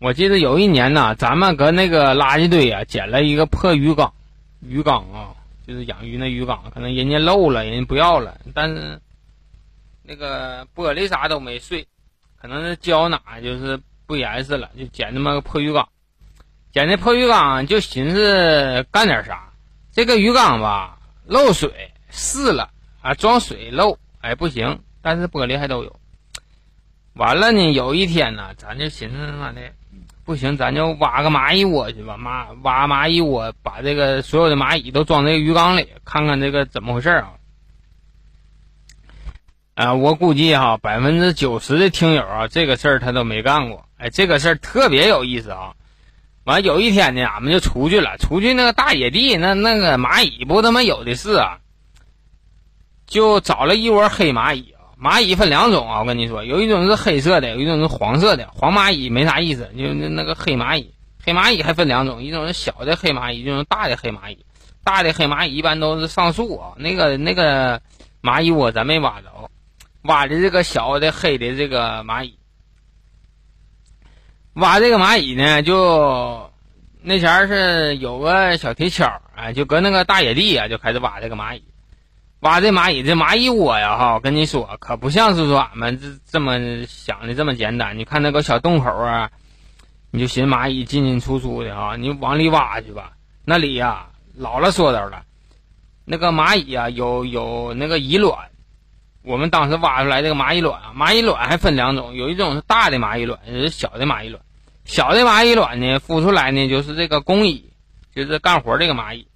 [0.00, 4.12] 我记得有一年呢，咱们搁那个垃圾堆啊捡了一个破鱼缸。
[4.62, 5.34] 鱼缸啊，
[5.66, 9.00] 就是养鱼那鱼缸，可能人家漏了，人家不要了，但是
[10.02, 11.86] 那个玻璃啥都没碎，
[12.40, 15.88] 可能是胶哪就是不严实了，就捡那么个破鱼缸，
[16.72, 19.52] 捡那破鱼缸就寻思干点啥，
[19.90, 22.70] 这个鱼缸吧漏水试了
[23.00, 26.00] 啊，装水漏，哎不行，但是玻璃还都有，
[27.14, 29.60] 完了呢，有一天呢，咱就寻思他妈的。
[30.32, 32.16] 不行，咱就挖个蚂蚁窝去吧。
[32.16, 37.32] 蚂挖蚂蚁窝，把这个所有的蚂蚁都装在鱼缸里，看看这个怎么回事啊？
[39.74, 43.84] 啊，我估计哈，百分之九十的听友啊，这个事儿他都没干过。
[43.98, 45.74] 哎，这个事儿特别有意思啊。
[46.44, 51.58] 完有一天呢，俺们就出去了，出去那个大野地，那那个蚂蚁不他妈有的是啊，
[53.06, 54.74] 就找了一窝黑蚂蚁。
[55.02, 58.48] 蚂蚁分两种啊，我跟你说，有一种是黑色的，有一种是黄色的。
[58.54, 60.94] 黄蚂蚁没啥意思，就那那个黑蚂蚁。
[61.24, 64.38] 黑蚂蚁还分两种，一种是小的黑蚂蚁，一种是大的黑蚂蚁。
[64.84, 67.80] 大的黑蚂蚁一般都是上树啊，那个那个
[68.22, 69.50] 蚂蚁窝咱没挖着，
[70.02, 72.38] 挖的这个小的黑的这个蚂蚁。
[74.54, 76.50] 挖这个蚂蚁呢，就
[77.00, 81.64] 那前是有个小铁锹，哎，就搁那个大野地啊，就开始挖这个蚂蚁。
[82.42, 87.96] 挖这蚂蚁，这蚂蚁窝呀，哈，我跟你说，可不像是说俺们这这么想的这么简单。
[87.96, 89.30] 你看那个小洞口啊，
[90.10, 93.12] 你就寻蚂蚁进进出出的啊，你往里挖去吧，
[93.44, 95.22] 那里呀老了说道了。
[96.04, 98.36] 那个蚂蚁啊，有有那个蚁卵，
[99.22, 104.42] 我们当时挖出来这个蚂蚁卵啊，蚂蚁卵还分两种，有一种是大的蚂蚁卵，是小的蚂蚁卵。
[104.84, 107.70] 小的蚂蚁卵呢，孵出来呢就是这个工蚁，
[108.12, 109.28] 就是干活这个蚂蚁。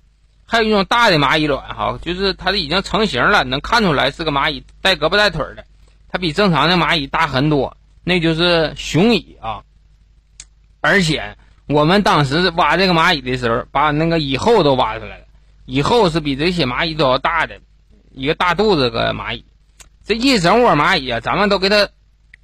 [0.47, 5.65] 还有一种大的蚂蚁卵，哈，就是它已经成型了，能看出来是个蚂蚁，带胳膊带腿的，
[6.09, 9.63] 它比正常的蚂蚁大很多，那就是雄蚁啊。
[10.81, 15.25] 而且我们当时挖这个蚂蚁的时候，把那个蚁后都挖出来了，
[15.65, 17.61] 蚁后是比这些蚂蚁都要大的，
[18.13, 19.45] 一个大肚子个蚂蚁，
[20.05, 21.89] 这一整窝蚂蚁啊，咱们都给它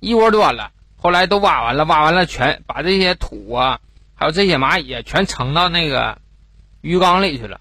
[0.01, 0.73] 一窝端了。
[0.97, 3.81] 后来都挖完了，挖完了全把这些土啊，
[4.15, 6.19] 还有这些蚂蚁啊，全盛到那个
[6.81, 7.61] 鱼缸里去了。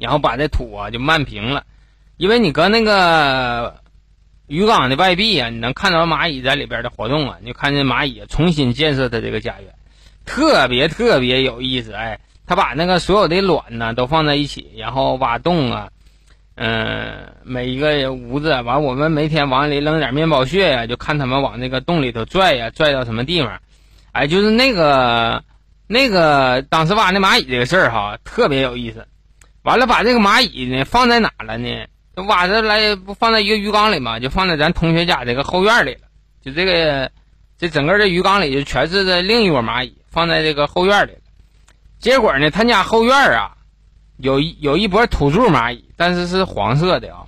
[0.00, 1.64] 然后把这土啊就漫平了，
[2.16, 3.76] 因为你搁那个
[4.46, 9.74] 鱼缸的外壁啊，你能看到蚂蚁在里边的活动啊，你就看见蚂蚁重新建设它这个家园，
[10.24, 11.92] 特别特别有意思。
[11.92, 15.90] 哎，他把那个所有的卵呢都放在一起，然后挖洞啊，
[16.56, 23.60] 嗯，每一个屋子完，我们每天往里扔点面包屑呀，就看他们往那个洞里头拽呀，拽到什么地方。
[24.12, 25.44] 哎，就是那个
[25.86, 29.06] 那个当时挖那蚂蚁这个事儿哈，特别有意思。
[29.62, 31.86] 完了，把这个蚂蚁呢放在哪了呢？
[32.26, 34.18] 挖着来不放在一个鱼缸里嘛？
[34.18, 36.00] 就放在咱同学家这个后院里了。
[36.42, 37.10] 就这个，
[37.56, 41.18] 这整个这鱼缸里就全是这另一窝蚂蚁，放在这个后院里了。
[41.98, 43.56] 结果呢，他家后院啊，
[44.18, 47.24] 有一有一波土著蚂蚁，但是是黄色的啊，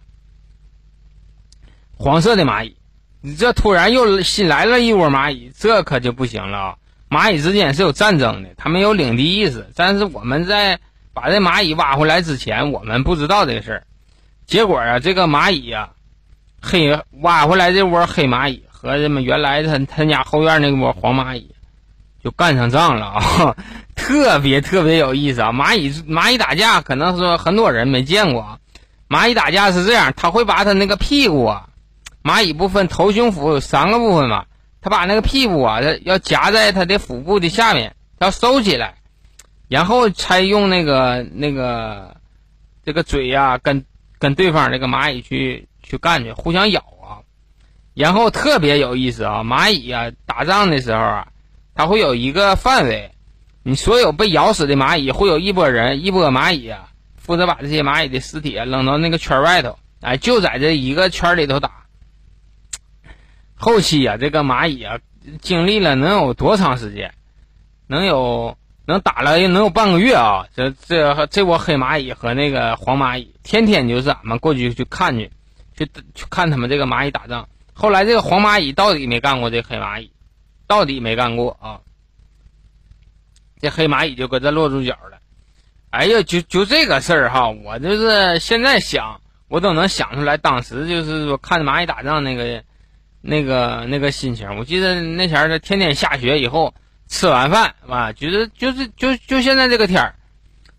[1.96, 2.76] 黄色的蚂蚁。
[3.22, 6.76] 你这突然又新来了一窝蚂蚁，这可就不行了啊！
[7.08, 10.80] 蚂蚁之间是有战争的，他们有领地意识，但是我们在。
[11.14, 13.84] 把这蚂蚁挖回来之前，我们不知道这个事儿。
[14.46, 15.90] 结果啊，这个蚂蚁啊，
[16.60, 21.54] 黑挖回来这窝黑蚂蚁和这么原来他他家后院那窝黄蚂蚁
[22.22, 23.56] 就干上仗了啊，
[23.96, 25.52] 特别特别有意思啊！
[25.52, 28.58] 蚂蚁蚂蚁打架，可能说很多人没见过。
[29.08, 31.68] 蚂蚁打架是这样，他会把他那个屁股啊，
[32.22, 34.44] 蚂蚁部分头胸腹有三个部分嘛，
[34.80, 38.94] 他把那个屁股啊，要夹在他的腹部的下面，要收起来。
[39.72, 42.18] 然后才用那个那个
[42.84, 43.86] 这个嘴呀，跟
[44.18, 47.24] 跟对方这个蚂蚁去去干去，互相咬啊。
[47.94, 51.28] 然后特别有意思啊，蚂蚁啊打仗的时候啊，
[51.74, 53.12] 它会有一个范围，
[53.62, 61.86] 你所有被咬死的蚂蚁，会有一波人，一波蚂蚁啊，负责把这些蚂蚁的尸体扔到那个圈外头，哎，就在这一个圈里头打。
[63.54, 64.98] 后期啊，这个蚂蚁啊，
[65.40, 67.14] 经历了能有多长时间？
[67.86, 68.58] 能有？
[68.92, 70.46] 能打了能有半个月啊！
[70.54, 75.30] 这这这窝黑蚂蚁和那个黄蚂蚁，天天就是俺们过去去看去，
[75.74, 77.48] 去去看他们这个蚂蚁打仗。
[77.72, 80.12] 后来这个黄蚂蚁到底没干过这黑蚂蚁，
[80.66, 81.80] 到底没干过啊！
[83.60, 85.18] 这黑蚂蚁就搁这落住脚了。
[85.88, 92.62] 哎呀，就就这个事儿哈，我就是现在想，我都能想出来当时就是说看蚂蚁打仗那个
[93.22, 94.58] 那个那个心情。
[94.58, 96.74] 我记得那前儿天天下雪以后。
[97.12, 100.14] 吃完饭啊，就是就是就就现在这个天儿，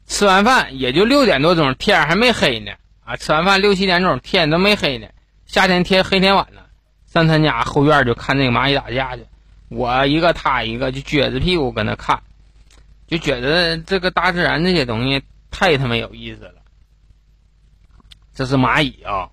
[0.07, 2.71] 吃完饭也就六点多钟，天还没黑呢
[3.05, 3.15] 啊！
[3.15, 5.07] 吃完饭六七点钟，天都没黑呢。
[5.45, 6.65] 夏天天黑天晚了，
[7.05, 9.27] 上他家后院就看那个蚂蚁打架去。
[9.69, 12.23] 我一个他一个就撅着屁股搁那看，
[13.05, 16.55] 就觉得这个大自然这些东西太他妈有意思了。
[18.33, 19.29] 这是蚂蚁啊！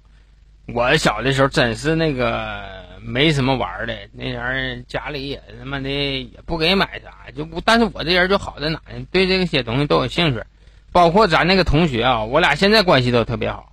[0.74, 2.80] 我小的时候真是那个。
[3.02, 7.58] 没什么玩的，那人家里也他妈的也不给买啥，就不。
[7.62, 9.06] 但是我这人就好在哪呢？
[9.10, 10.44] 对这些东西都有兴趣，
[10.92, 13.72] 包括咱那个同学啊，我俩现在关系都特别好。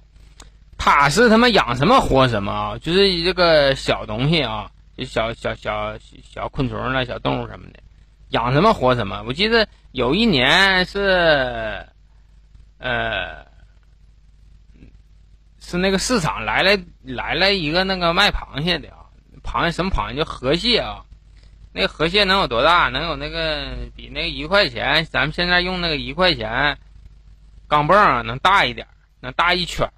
[0.77, 7.79] 他是他妈养什么活什么啊，就是这个小东西啊，就小小小小昆虫了、小动物什么的，
[8.29, 9.21] 养什么活什么。
[9.27, 11.86] 我记得有一年是，
[12.77, 13.45] 呃。
[15.69, 19.03] 是那个市场来了来了一个那个卖螃蟹的啊。
[19.43, 21.03] 螃蟹什么螃蟹叫河蟹啊？
[21.73, 22.88] 那河蟹能有多大？
[22.88, 26.77] 能有那个比那个一块钱，咱们现在用那个一块钱
[27.67, 28.88] 钢镚儿能大一点，
[29.19, 29.91] 能大一圈儿。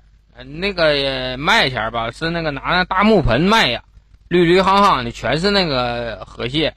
[0.44, 3.84] 那个卖钱吧，是那个拿那大木盆卖呀，
[4.28, 6.74] 绿绿夯夯的，全是那个河蟹。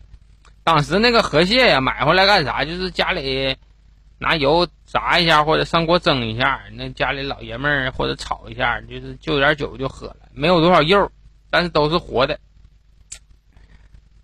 [0.64, 2.62] 当时那个河蟹呀，买回来干啥？
[2.62, 3.57] 就是家里
[4.18, 11.11] 拿油炸一下，或者上锅蒸一下，那家里老爷们儿或者炒一下，就是就点酒就喝了，没有多少肉，
[11.48, 12.38] 但是都是活的。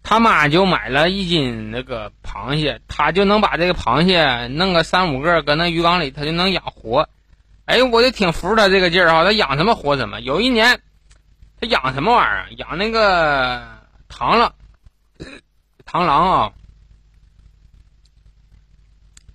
[0.02, 7.08] 他妈就买了一斤那个螃蟹，他就能把这个螃蟹弄个三五个，搁那鱼缸里，他就能养活。
[7.64, 10.20] 哎，我就挺服他这个劲儿哈，他养什么活什么。
[10.20, 10.80] 有一年，
[11.58, 12.46] 他养什么玩意儿？
[12.58, 13.66] 养那个
[14.10, 14.52] 螳螂。
[15.90, 16.52] 螳螂啊，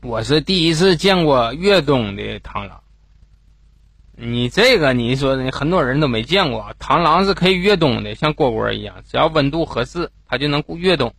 [0.03, 2.83] 我是第一次见过越冬的螳螂。
[4.11, 11.15] 你这个你说很多人都没见过，螳螂是可以越冬的，像蝈蝈一样，只要温度合适，它就能越冬。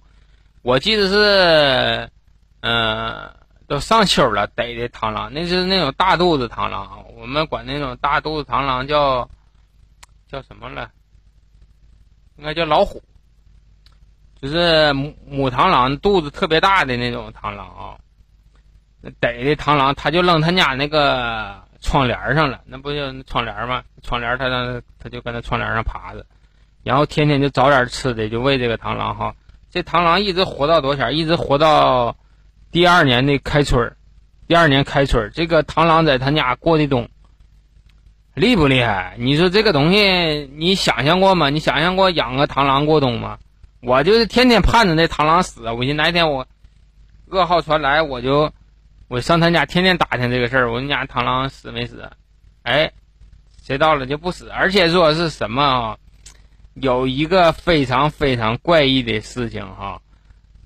[0.60, 2.10] 我记得是，
[2.60, 3.34] 嗯，
[3.66, 9.30] 都上秋了逮的螳螂，那是那种大肚子螳螂，我们管那种大肚子螳螂叫
[10.28, 10.90] 叫什么了？
[12.36, 13.02] 应该叫老虎。
[14.42, 17.96] 就是母母螳螂肚子特别大的那种螳螂啊，
[19.20, 23.82] 逮的螳螂，他就扔他家那个窗帘上了，那不就窗帘吗？
[24.02, 26.24] 窗帘他让他就搁那窗帘上爬着，
[26.82, 29.34] 然后天天就找点吃的，就喂这个螳螂哈。
[29.70, 31.10] 这螳螂一直活到多少？
[31.10, 32.16] 一直活到
[32.70, 33.96] 第二年的开春
[34.46, 37.08] 第二年开春这个螳螂在他家过的冬，
[38.34, 39.16] 厉不厉害？
[39.18, 41.50] 你说这个东西你想象过吗？
[41.50, 43.38] 你想象过养个螳螂过冬吗？
[43.80, 46.46] 我就是天天盼着那螳螂死，我寻哪天我
[47.30, 48.50] 噩耗传来，我就
[49.08, 50.72] 我上他家天天打听这个事儿。
[50.72, 52.10] 我们家螳螂死没死？
[52.62, 52.92] 哎，
[53.62, 55.96] 谁到了就不死，而且说是什么啊？
[56.74, 60.00] 有一个非常非常怪异的事情哈，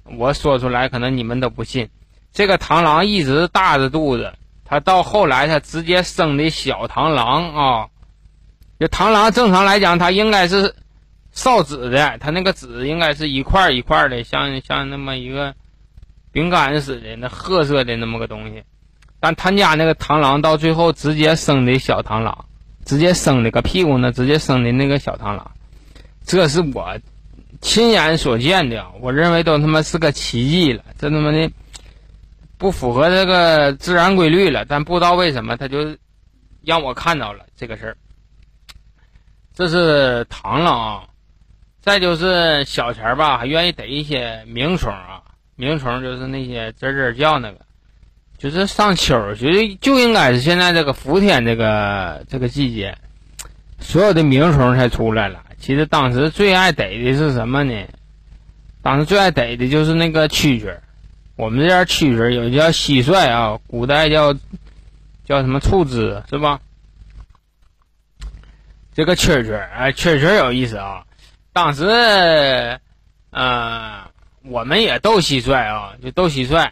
[0.04, 1.88] 我说出来可能你们都不信。
[2.32, 4.32] 这个螳螂一直大着肚子，
[4.64, 7.88] 它到后来它直接生的小螳螂啊。
[8.78, 10.74] 这螳螂正常来讲，它应该是。
[11.30, 15.54] 烧纸的，它那个纸应该是一块一块的，像像那么一个
[16.32, 18.62] 饼干似的，那褐色的那么个东西。
[19.20, 22.44] 但他家那个螳螂到最后直接生的小螳螂，
[22.84, 25.50] 直接生的个屁股呢，直接生的那个小螳螂，
[26.24, 26.98] 这是我
[27.60, 31.50] 亲眼所见的，我认为都他妈是个奇迹了，这他妈的
[32.56, 34.64] 不符合这个自然规律了。
[34.64, 35.96] 但不知道为什么，他就
[36.62, 37.96] 让我看到了这个事儿。
[39.54, 41.04] 这是螳螂啊。
[41.80, 45.22] 再就是小钱儿吧，还愿意逮一些鸣虫啊，
[45.58, 47.58] 鸣虫就是那些吱吱叫那个，
[48.38, 49.48] 就是上秋，就
[49.80, 52.96] 就应该是现在这个伏天这个这个季节，
[53.80, 55.44] 所有的鸣虫才出来了。
[55.58, 57.74] 其实当时最爱逮的是什么呢？
[58.82, 60.82] 当时最爱逮的就是那个蛐蛐儿，
[61.34, 64.32] 我们这边蛐蛐儿有叫蟋蟀啊，古代叫
[65.24, 66.60] 叫什么兔子是吧？
[68.94, 71.04] 这个蛐蛐儿啊，蛐蛐儿有意思啊。
[71.52, 71.84] 当时，
[73.30, 74.04] 呃，
[74.50, 76.70] 我们也斗蟋蟀啊，就斗蟋蟀，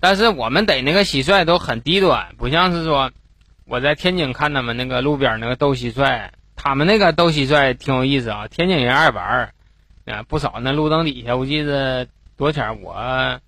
[0.00, 3.10] 但是我们逮那个蟋蟀都很低端，不像是说
[3.64, 9.52] 我在天津看他们那个路边那个斗蟋蟀，他们那个斗蟋蟀挺有意思啊，天津人爱玩，
[10.06, 12.06] 啊，不少那路灯底下，我记得
[12.36, 13.40] 多钱我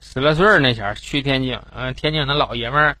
[0.00, 2.96] 十来岁那前去天津，嗯，天津那老爷们儿。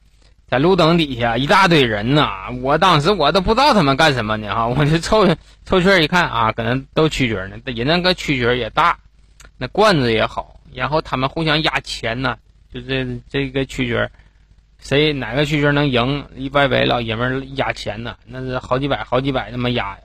[0.50, 2.26] 在路灯底下一大堆人呢，
[2.62, 5.28] 我当时我都不知道他们干什么呢哈，我就凑
[5.66, 8.98] 凑圈一看啊，搁那斗蛐蛐呢，人那个蛐蛐也大，
[9.58, 12.38] 那罐子也好，然后他们互相压钱呢，
[12.72, 14.08] 就这这个蛐蛐，
[14.78, 19.98] 谁哪个蛐蛐能赢，一外围老爷们压钱呢，那是好几百好几百那么压呀。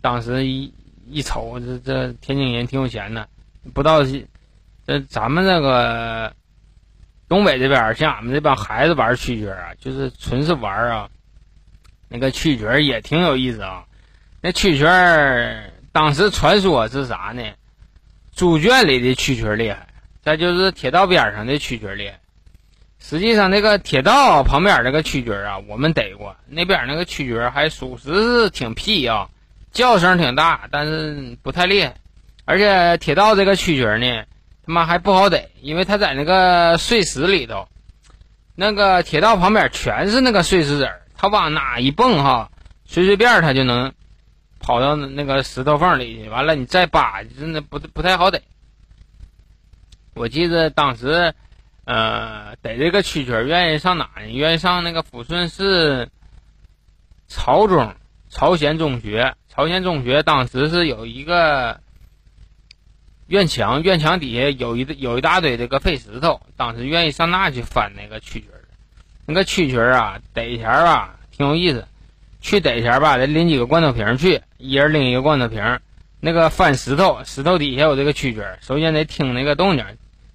[0.00, 0.72] 当时一
[1.06, 3.28] 一瞅，这这天津人挺有钱的，
[3.72, 4.02] 不知道
[4.86, 6.34] 这咱们这个。
[7.28, 11.08] 东北这边像俺们这帮孩子玩蛐蛐啊，就是纯是玩啊。
[12.08, 13.86] 那个蛐蛐也挺有意思啊。
[14.42, 15.58] 那蛐蛐
[15.92, 17.42] 当时传说是啥呢？
[18.34, 19.86] 猪圈里的蛐蛐厉害，
[20.22, 22.18] 再就是铁道边上的蛐蛐厉害。
[22.98, 26.36] 实际上，那个铁道旁边那个蛐蛐啊，我们逮过。
[26.46, 29.28] 那边那个蛐蛐还属实是挺屁啊，
[29.72, 31.94] 叫声挺大，但是不太厉害。
[32.44, 34.24] 而且铁道这个蛐蛐呢。
[34.64, 37.66] 他妈还不好逮，因为他在那个碎石里头，
[38.54, 42.48] 那个铁道旁边全是那个碎石子儿，他往哪一蹦哈，
[42.86, 43.92] 随随便他就能
[44.62, 46.30] 跑到那个石头缝里去。
[46.30, 48.40] 完了，你再扒，真的不不太好逮。
[50.14, 51.34] 我记得当时，
[51.84, 54.28] 呃，逮这个蛐蛐愿意上哪呢？
[54.28, 56.08] 愿意上那个抚顺市
[57.28, 57.94] 朝中
[58.30, 59.34] 朝鲜中学。
[59.48, 61.80] 朝鲜中学当时是有一个。
[63.28, 68.68] 院墙，院墙底下有一有一大堆这个废石头，当时愿意上那去翻那个蛐蛐儿。
[69.24, 71.86] 那个蛐蛐儿啊，逮前儿啊挺有意思。
[72.42, 75.80] 去逮前吧，得拎几个罐头瓶去，一人拎一个罐头瓶。
[76.20, 79.84] 那个翻石头，石头底下有这个蛐蛐儿，首先得听那个动静，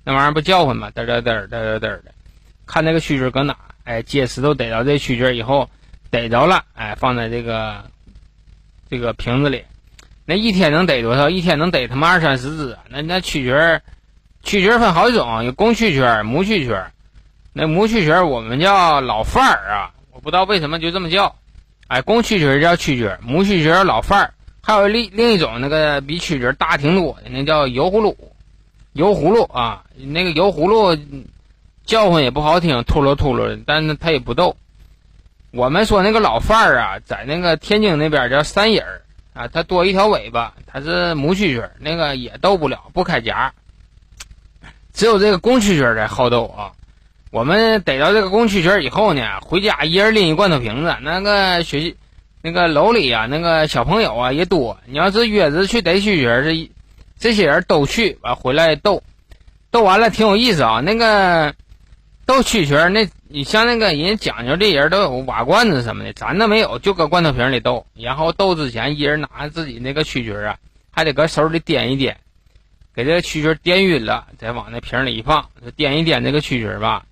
[0.03, 0.91] 那玩意儿不叫唤吗？
[0.95, 2.05] 嘚嘚嘚嘚嘚嘚的，
[2.65, 3.55] 看那个蛐蛐搁哪？
[3.83, 5.69] 哎，接石头逮着这蛐蛐儿以后，
[6.09, 7.85] 逮着了，哎，放在这个
[8.89, 9.63] 这个瓶子里。
[10.25, 11.29] 那一天能逮多少？
[11.29, 12.77] 一天能逮他妈二三十只。
[12.89, 13.81] 那那蛐蛐儿，
[14.43, 16.91] 蛐蛐儿分好几种，有公蛐蛐儿、母蛐蛐儿。
[17.53, 21.33] 那母蛐蛐儿我们叫老范儿啊，我不知道为什么就这么叫。
[21.87, 24.33] 哎，公蛐蛐儿叫蛐蛐儿，母蛐蛐儿老范儿。
[24.61, 28.17] 还有另另一种那个比蛐蛐儿大挺多的，那叫油葫芦。
[28.91, 30.97] 油葫芦啊，那个油葫芦
[31.85, 34.57] 叫唤也不好听，秃噜秃噜的，但是它也不逗。
[35.51, 39.01] 我们说那个老范儿啊，在那个天津那边叫三眼儿
[39.33, 43.53] 啊，它多一条尾巴，它是母蛐蛐儿，那个也逗不了，不开夹。
[44.93, 46.73] 只有这个公蛐蛐儿才好逗啊。
[47.29, 51.93] 我们逮到这个公蛐蛐儿以后呢，回家一人拎一罐头瓶子，那个学
[52.41, 54.79] 那个楼里啊，那个小朋友啊也多。
[54.85, 56.71] 你要是约着去逮蛐蛐儿，这
[57.19, 59.03] 这些人都去，完回来逗，
[59.71, 60.79] 逗完了挺有意思啊。
[60.79, 61.53] 那个
[62.25, 67.85] 逗蛐蛐儿，那你像那个人讲究的人都有瓦罐子什么的，咱那没有，就搁罐头瓶里逗。
[67.93, 70.57] 然后逗之前，一人拿自己那个蛐蛐儿啊，
[70.91, 72.15] 还得搁手里掂一掂，
[72.95, 77.03] 给这个蛐蛐儿掂晕了，再往那瓶里一放，就掂一掂这个蛐蛐儿吧。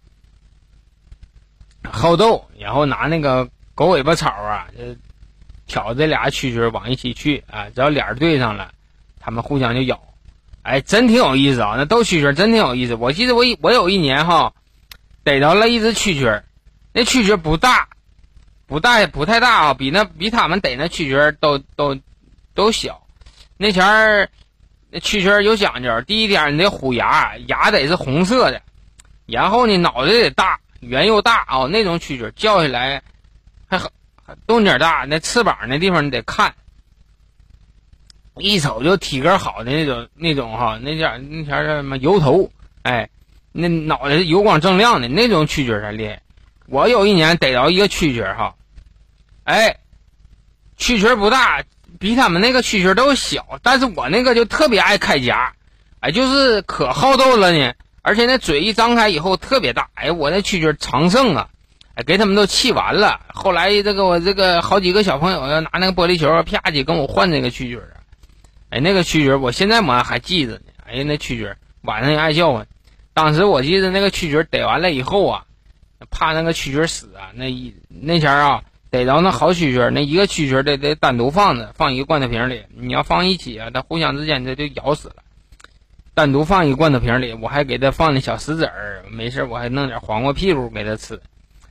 [1.96, 4.68] 好斗，然后拿那个狗尾巴草啊，
[5.66, 8.72] 挑这俩蛐蛐往一起去啊，只要脸儿对上了，
[9.20, 10.00] 他们互相就咬，
[10.62, 11.76] 哎，真挺有意思啊！
[11.78, 12.96] 那逗蛐蛐真挺有意思。
[12.96, 14.54] 我记得我我有一年哈，
[15.24, 16.44] 逮着了一只蛐蛐
[16.92, 17.88] 那蛐蛐不大，
[18.68, 21.98] 不大不太大啊，比那比他们逮那蛐蛐都都
[22.54, 23.08] 都小。
[23.58, 24.30] 那前儿
[24.92, 28.62] 那蛐蛐有讲究，第一点你得虎牙，牙得是红色的，
[29.26, 30.60] 然后呢脑袋得大。
[30.86, 33.02] 圆又大啊，那种蛐蛐叫起来
[33.68, 33.90] 还很
[34.48, 35.06] 动静大。
[35.08, 36.54] 那翅膀那地方你得看，
[38.36, 42.52] 一瞅就体格好的那种那种哈，那叫那前叫什么油头？
[42.84, 43.10] 哎，
[43.52, 46.22] 那脑袋油光锃亮的那种蛐蛐才厉害。
[46.68, 48.56] 我有一年逮着一个蛐蛐哈，
[49.44, 49.78] 哎，
[50.78, 51.64] 蛐蛐不大，
[52.00, 55.54] 比他们那个蛐蛐都小，但是我那个就特别爱开夹，
[56.00, 57.74] 哎，就是可好斗了呢。
[58.08, 61.50] 而且那嘴一张开以后特别大，哎，我那蛐蛐长盛啊，
[61.96, 63.22] 哎，给他们都气完了。
[63.34, 68.06] 后来这个我这个好几个小朋友要拿那个玻璃球啪叽跟我换那个蛐蛐啊，
[68.70, 70.60] 哎，那个蛐蛐我现在嘛还记着呢。
[70.86, 72.68] 哎呀，那蛐蛐晚上也爱叫唤。
[73.16, 75.46] 当时我记得那个蛐蛐逮完了以后啊，
[76.12, 82.66] 怕那个蛐蛐死啊，那一那前啊逮着那好蛐蛐，那一个蛐蛐得得单独放着，放一个罐头瓶里。
[82.76, 85.16] 你要放一起啊，它互相之间它就咬死了。
[86.16, 91.20] 单独放一罐头瓶里，我还给它放那小石子儿，没事我还弄点黄瓜屁股给它吃，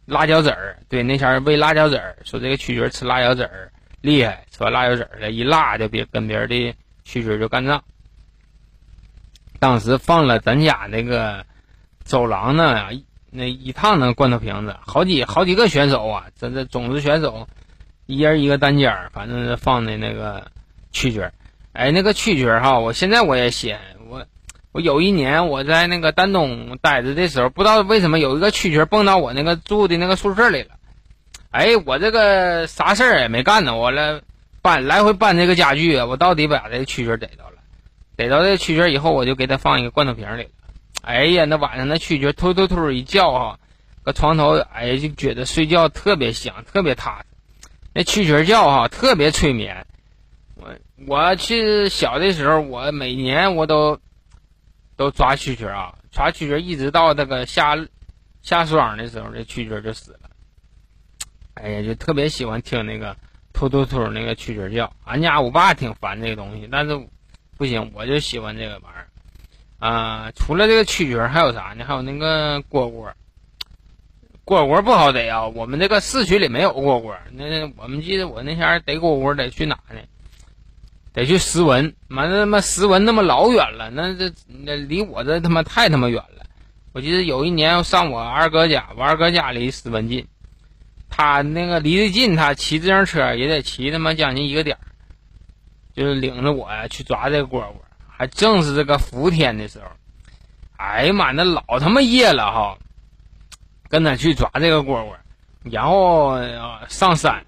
[0.05, 0.77] 辣椒籽儿。
[0.87, 3.73] 对，那前儿喂辣椒籽儿，说这个蛐蛐吃辣椒籽儿
[4.03, 6.55] 厉害，吃完辣椒籽儿了，一辣就别跟别人的
[7.07, 7.83] 蛐蛐就干仗。
[9.59, 11.43] 当时放了咱家那个
[12.05, 12.91] 走廊呢，
[13.31, 17.49] 那一趟那罐头瓶子，好几好几个选手啊，这这种子选手，
[18.05, 20.47] 一人一个单间儿，反正是放的那个
[20.93, 21.33] 蛐蛐儿。
[21.73, 23.81] 哎，那个蛐蛐儿哈，我现在我也写。
[24.07, 24.25] 我
[24.75, 30.71] 我有一年我在那个丹东待着的时候，不知道为什么有一个蛐蛐蹦到我那个住的那个宿舍里了。
[31.53, 34.21] 哎，我这个啥事儿也没干呢，我来
[34.63, 37.59] 搬来回搬这个家具，我到底把这个蛐蛐逮到了。
[38.17, 40.49] 逮到这蛐蛐以后，我就给它放一个罐头瓶里。
[41.03, 43.61] 哎呀，那晚上那蛐蛐突突突一叫哈，
[44.03, 47.27] 搁床头，哎就觉得睡觉特别香，特别踏实。
[47.93, 49.87] 那蛐蛐叫哈，特别催眠。
[50.57, 50.75] 我
[51.07, 54.01] 我去小的时候，我每年我都。
[54.97, 57.77] 都抓蛐蛐啊，抓蛐蛐一直到那个下
[58.43, 60.31] 下霜的时候，这蛐蛐就死了。
[61.55, 63.17] 哎呀，就特别喜欢听那个
[63.53, 64.93] 突突突那个蛐蛐叫。
[65.05, 67.09] 俺家我爸挺烦这个东西，但是
[67.57, 69.09] 不行，我就喜欢这个玩意儿。
[69.79, 71.85] 啊，除了这个蛐蛐，还有啥呢？
[71.85, 73.13] 还有那个蝈蝈。
[74.45, 77.17] 蝈蝈不好逮啊，我们这个市区里没有蝈蝈。
[77.33, 80.01] 那我们记得我那前逮蝈蝈得去哪呢？
[81.15, 86.45] 得去石文，妈的他妈石文那么老远了，那这那离我这他妈太他妈远了。
[86.93, 90.27] 我记得有一年上我二哥家，我二哥家离石文近，
[91.09, 94.83] 他那个离得近，他骑自行车也得骑他妈将近一个点儿，
[95.95, 97.75] 就是领着我去抓这个蝈蝈，
[98.09, 99.87] 还正是这个伏天的时候。
[100.77, 102.77] 哎呀妈，那老他妈夜了哈，
[103.89, 105.15] 跟他去抓这个蝈蝈，
[105.63, 106.37] 然后
[106.89, 107.47] 上山，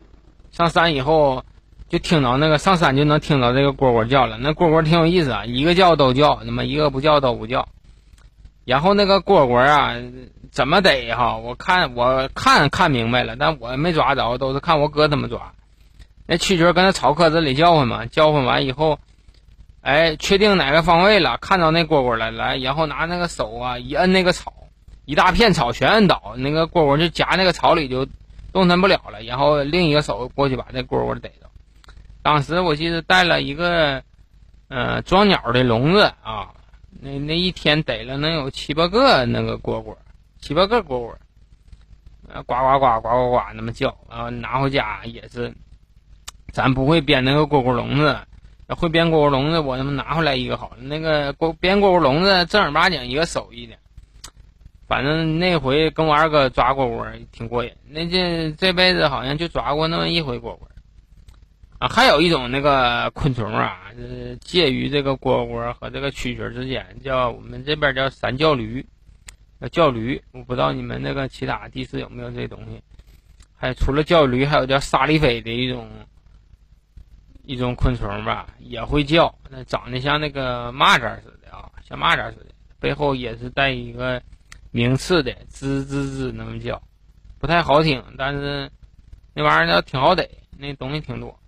[0.52, 1.44] 上山以后。
[1.88, 7.68] 就听到那个上山就能听到这个蝈蝈叫了，那蝈蝈挺有意思啊，一个叫都叫，那么一个不叫都不叫。
[8.64, 9.94] 然后那个蝈蝈啊，
[10.50, 11.36] 怎么逮哈？
[11.36, 15.52] 我看我看看明白了，但我没抓着，都是看我哥他们抓。
[16.26, 18.98] 那蛐蛐跟那草壳子里叫唤嘛，叫唤完以后，
[19.80, 24.52] 哎，确定哪个方位了，看到那蝈蝈了，来，然后拿那个手啊一摁那个草，
[25.04, 28.08] 一大片草全摁倒，那个蝈蝈就夹那个草里就
[28.52, 31.46] 动弹不了了，然后另一个手过去把那蝈蝈逮着。
[32.26, 34.02] 当时我记得带了一个，
[34.66, 36.50] 呃，装鸟的笼子啊，
[37.00, 39.94] 那那一天逮了能有七八个那个蝈蝈，
[40.40, 41.14] 七八个蝈蝈，
[42.26, 45.54] 呃，呱呱呱呱呱呱那么叫，然后拿回家也是。
[46.52, 48.18] 咱不会编那个蝈蝈笼子，
[48.70, 50.72] 会编蝈蝈笼子，我他妈拿回来一个好。
[50.80, 53.76] 那个蝈编蝈蝈笼子正儿八经一个手艺的，
[54.88, 57.70] 反正那回跟我二哥抓蝈蝈挺过瘾。
[57.88, 60.58] 那这这辈子好像就抓过那么一回蝈蝈
[61.78, 61.88] 啊。
[61.88, 68.84] 还有一种那个昆虫啊，是介于这个蝈蝈和这个蛐蛐之间，叫我们这边叫三叫驴，
[69.70, 70.22] 叫驴。
[70.32, 72.82] 我不知道你们那个其他地市有没有这东西。
[73.56, 75.88] 还除了叫驴，还有叫沙利飞的一种。
[77.48, 82.46] 一种昆虫吧，也会叫，那长得像那个蚂蚱似的啊，像蚂蚱似的，
[82.80, 84.20] 背后也是带一个
[84.72, 86.82] 名刺的，吱吱吱那么叫，
[87.38, 88.68] 不太好听，但是
[89.32, 91.38] 那玩意儿呢挺好逮，那东西挺多。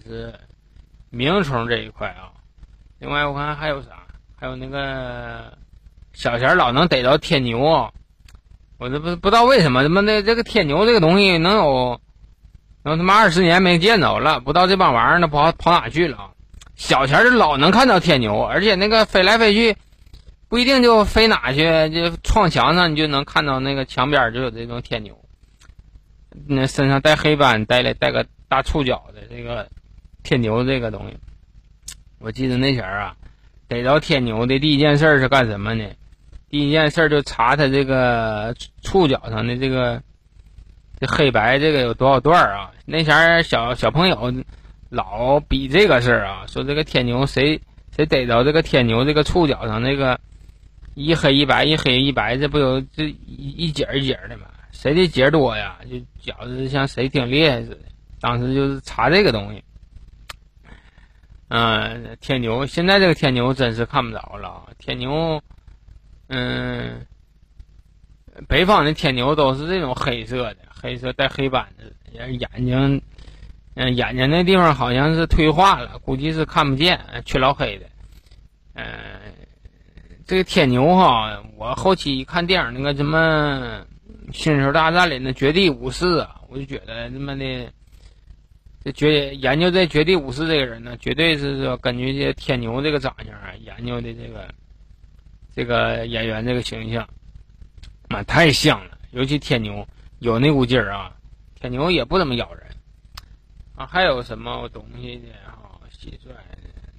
[0.08, 0.34] 是
[1.10, 2.32] 鸣虫这一块啊，
[2.98, 4.06] 另外我看还有啥，
[4.38, 5.52] 还有那个
[6.14, 7.92] 小前老能逮着天牛，
[8.78, 12.00] 我这不不知道为什么，他妈的这个天牛这个东西能有。
[12.84, 16.32] 能他妈二十年没见着了，不知道这帮玩意儿呢跑跑哪去了。
[16.74, 19.76] 小前儿老能看到天牛，而且那个飞来飞去，
[20.48, 25.16] 不一定就飞哪去，就撞墙上你就能看到那个墙边就有这种天牛。
[26.48, 29.68] 那身上带黑斑，带了带个大触角的这个
[30.22, 31.16] 天牛这个东西，
[32.18, 33.16] 我记得那前儿啊，
[33.68, 35.84] 逮着天牛的第一件事是干什么呢？
[36.48, 40.02] 第一件事就查它这个触角上的这个。
[41.00, 42.70] 这黑白这个有多少段儿啊？
[42.84, 44.32] 那前儿小小朋友
[44.88, 47.60] 老比这个事儿啊，说这个天牛谁
[47.96, 50.20] 谁逮着这个天牛这个触角上那个
[50.94, 54.46] 一黑一白一黑一白，这不有这一一节一节的吗？
[54.70, 55.76] 谁的节多呀？
[55.90, 57.78] 就觉得像谁挺厉害似的。
[58.20, 59.64] 当时就是查这个东西。
[61.54, 64.70] 嗯，天牛现在这个天牛真是看不着了。
[64.78, 65.42] 天牛，
[66.28, 67.06] 嗯，
[68.48, 70.56] 北方的天牛都是这种黑色的。
[70.80, 71.92] 黑色带黑斑的，
[72.30, 73.02] 眼睛，
[73.74, 77.86] 嗯，眼睛那地方好像是退化了，估计是看不见，黢老黑的。
[78.72, 78.86] 嗯，
[80.26, 83.84] 这个天牛哈，我后期一看电影那个什么
[84.34, 87.70] 《星球大战》里那绝地武士啊，我就觉得他妈的，
[88.84, 94.54] 这绝研究这绝地武士这个人呢，绝对是说根据这天牛这个长相啊，研究的这个
[95.54, 97.08] 这个演员这个形象，
[98.08, 99.86] 妈太像了，尤其天牛。
[100.18, 101.12] 有那股劲儿啊，
[101.58, 102.64] 天牛也不怎么咬人
[103.74, 103.84] 啊。
[103.84, 105.80] 还有什么东西的哈？
[105.90, 106.30] 蟋蟀，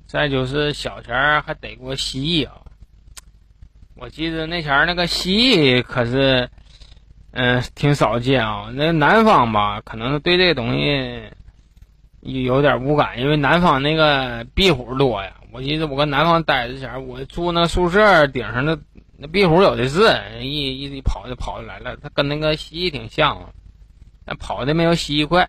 [0.08, 2.62] 再就是小前儿还逮过蜥蜴啊。
[3.96, 6.50] 我记得那前儿那个蜥蜴可是，
[7.32, 8.70] 嗯，挺少见啊。
[8.74, 11.24] 那南方吧，可能对这个东西
[12.24, 15.34] 有有点无感，因为南方那个壁虎多呀。
[15.52, 18.78] 我记得我搁南方待着前，我住那宿舍顶上那。
[19.16, 20.02] 那壁虎有的是，
[20.42, 21.96] 一一跑就跑来了。
[21.98, 23.54] 它跟那个蜥蜴挺像，
[24.26, 25.48] 但跑的没有蜥蜴快。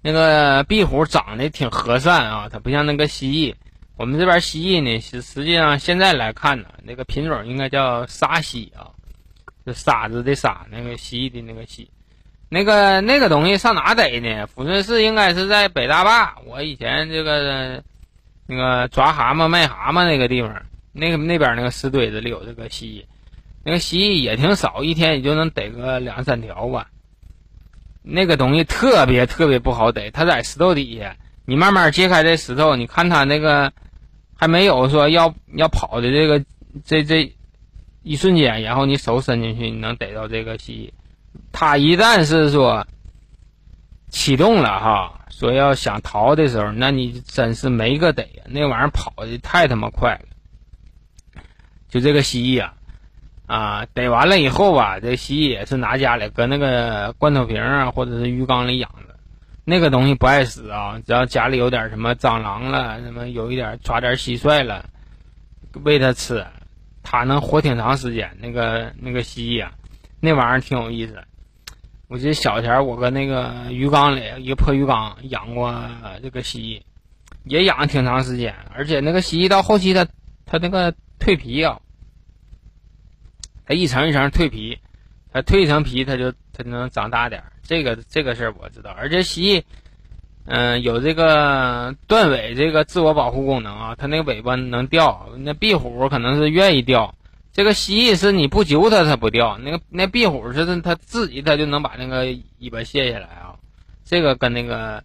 [0.00, 3.54] 那个壁虎长得挺和善啊，它不像那个蜥蜴。
[3.96, 8.88] 我们这边蜥蜴呢，实实际上现在来看呢，那个品种应该叫沙蜥啊，
[9.66, 11.90] 就沙子的沙，那个蜥蜴的那个蜥。
[12.50, 14.46] 那个那个东西上哪逮呢？
[14.46, 16.36] 抚顺市应该是在北大坝。
[16.44, 17.82] 我以前这个
[18.46, 20.62] 那个抓蛤蟆卖蛤蟆那个地方。
[20.92, 23.04] 那个那边那个石堆子里有这个蜥蜴，
[23.62, 26.88] 那个蜥蜴也挺少，一天也就能逮个两三条吧。
[28.02, 33.72] 那个东西特别特别不好逮，它在石头底下，你慢慢揭开这石头，你看它那个
[34.34, 36.44] 还没有说要要跑的这个
[36.84, 37.32] 这这
[38.02, 40.99] 一瞬间，然后你手伸进去，你能逮到这个蜥蜴。
[41.52, 42.86] 它一旦是说
[44.08, 51.42] 启动了哈，说要想逃的时候，那你真是没个逮呀，那玩意儿跑的太他妈快了。
[51.88, 52.74] 就这个蜥蜴啊，
[53.46, 59.16] 啊，逮完了以后吧，这蜥蜴也是拿家里搁那个罐头瓶啊，或者是鱼缸里养着。
[59.64, 64.88] 那个东西不爱死啊，只要家里有点什么蟑螂了，什么有一点抓点蟋蟀了，
[65.84, 66.44] 喂它吃，
[67.02, 68.36] 它能活挺长时间。
[68.40, 69.72] 那个那个蜥蜴啊，
[70.20, 71.18] 那玩意儿挺有意思。
[72.08, 75.74] 我记得小前我搁那个鱼缸里一个破鱼缸养过
[76.22, 76.82] 这个蜥蜴，
[77.44, 78.54] 也养挺长时间。
[78.74, 80.06] 而且那个蜥蜴到后期它
[80.46, 80.94] 它那个。
[81.22, 81.78] 蜕皮啊，
[83.66, 84.78] 它一层一层蜕皮，
[85.30, 87.52] 它蜕一层皮，它就它就能长大点儿。
[87.62, 89.62] 这个这个事儿我知道，而且蜥蜴，
[90.46, 95.28] 嗯、有这个断尾这个自我保护功能啊，它那个尾巴能掉。
[95.40, 97.14] 那壁虎可能是愿意掉，
[97.52, 102.24] 这个蜥蜴是你不揪它它不掉，那个那壁虎是它自己它就能把那个
[102.58, 103.56] 尾巴卸下来啊。
[104.04, 105.02] 这个跟那个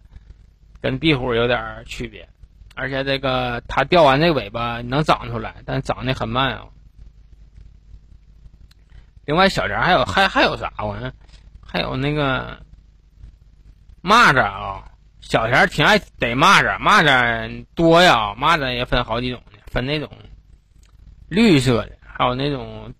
[0.80, 2.28] 跟壁虎有点区别，
[2.74, 6.66] 而且这个它掉完这尾巴能长出来，但长得很慢啊。
[9.24, 11.12] 另外，小点儿还有还还有啥玩意？
[11.60, 12.62] 还有那个
[14.02, 20.08] 蚂蚱啊，小前儿挺爱逮蚂蚱，蚂蚱多呀，蚂蚱也分好几种呢，分那种
[21.28, 22.92] 绿色的，还有那种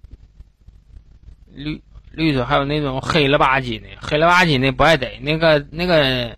[1.55, 6.37] 绿绿色，还有那种黑了吧唧的，黑了吧唧的不爱逮，那个那个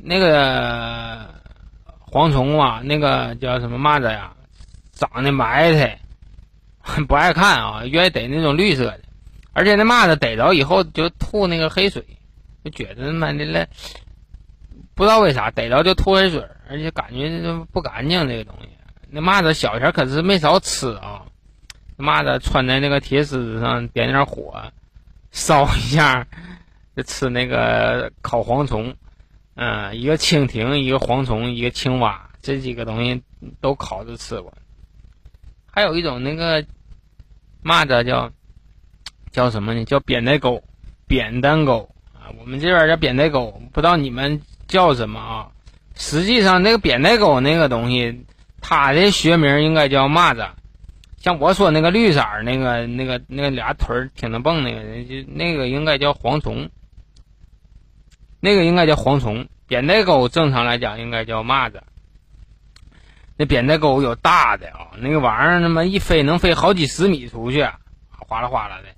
[0.00, 1.28] 那个
[2.06, 4.32] 蝗虫啊，那个叫什么蚂蚱呀，
[4.92, 5.98] 长得埋汰。
[7.08, 9.00] 不爱看啊，愿意逮那种绿色的，
[9.52, 12.04] 而且那蚂蚱逮着以后就吐那个黑水，
[12.64, 13.66] 就觉得他妈的了，
[14.94, 17.40] 不知道为啥逮着就吐黑水，而且感觉
[17.72, 18.68] 不干净这个东西。
[19.10, 21.22] 那蚂蚱小前可是没少吃啊，
[22.02, 24.60] 蚂蚱穿在那个铁丝上点点火，
[25.30, 26.26] 烧一下
[26.96, 28.92] 就吃那个烤蝗虫，
[29.54, 33.22] 嗯、一个蜻蜓，一个蝗虫，一个青蛙，这几个东西
[33.60, 34.52] 都烤着吃过。
[35.70, 36.60] 还有一种那个
[37.62, 38.32] 蚂蚱叫
[39.30, 39.84] 叫什么呢？
[39.84, 40.62] 叫扁担钩，
[41.06, 45.48] 扁担钩啊，我们这边叫扁担钩，不知道你们叫什么啊？
[45.94, 48.24] 实际上，那个扁担钩那个东西，
[48.60, 50.50] 它的学名应该叫蚂蚱。
[51.22, 54.82] 像我说那个绿色那个那个那个俩腿儿挺能蹦那个，
[55.28, 56.68] 那个应该叫蝗虫，
[58.40, 59.46] 那个应该叫蝗虫。
[59.68, 61.78] 扁带钩正常来讲应该叫蚂蚱。
[63.36, 67.62] 那扁带钩有大的啊，那个玩意儿他妈一飞能飞好几十米出去，
[68.10, 68.88] 哗啦哗啦的。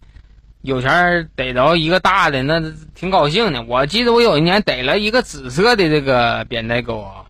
[0.62, 3.62] 有钱逮着一个大的，那挺高兴的。
[3.64, 7.23] 我记得我有一年逮了一个紫色的这个扁带钩啊，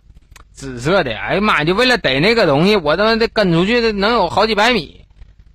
[0.54, 1.64] 紫色的，哎呀妈！
[1.64, 5.04] 就为了逮那个东西，我他妈得跟出去能有好几百米。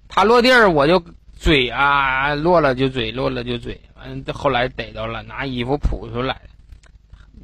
[0.09, 1.01] 它落地儿我就
[1.39, 3.79] 追啊，落了就追，落了就追。
[3.95, 6.41] 完，后来逮着了，拿衣服扑出来，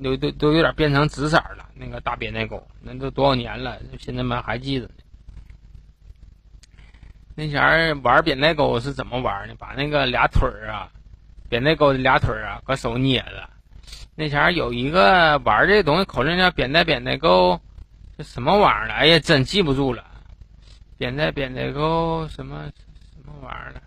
[0.04, 1.70] 都都都有点变成紫色了。
[1.74, 4.94] 那个大扁担狗，那都多少年了，现在们还记着呢。
[7.36, 9.56] 那前儿玩扁担狗是怎么玩呢？
[9.58, 10.90] 把那个俩腿儿啊，
[11.48, 13.50] 扁担狗的俩腿儿啊，搁手捏着。
[14.16, 17.60] 那前儿有一个玩这东西，口令叫扁担扁担钩，
[18.18, 18.96] 这什么玩意儿？
[18.96, 20.04] 哎呀，真记不住了。
[20.98, 22.64] 扁担扁担钩什么
[23.12, 23.82] 什么玩意儿了？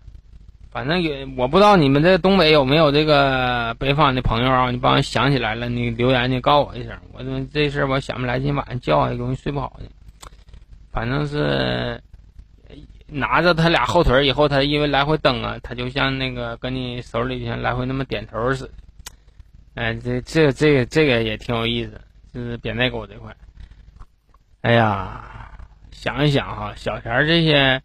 [0.69, 4.69] 反正也我不知道你们这东北有没有这个北方的朋友啊？
[4.69, 6.95] 你帮我想起来了，你留言你告诉我一声。
[7.11, 9.87] 我这这事儿我想不来，今晚上觉还容易睡不好呢。
[10.91, 11.99] 反正是
[13.07, 18.71] 拿着他俩后腿儿以后，他因为来回蹬啊，他就像那个跟你手里像来回那么点头似的。
[19.75, 22.01] 哎，这这这个这个也挺有意思，
[22.33, 23.35] 就是扁担钩这块。
[24.61, 25.23] 哎呀，
[25.91, 27.81] 想一想哈，小田这些。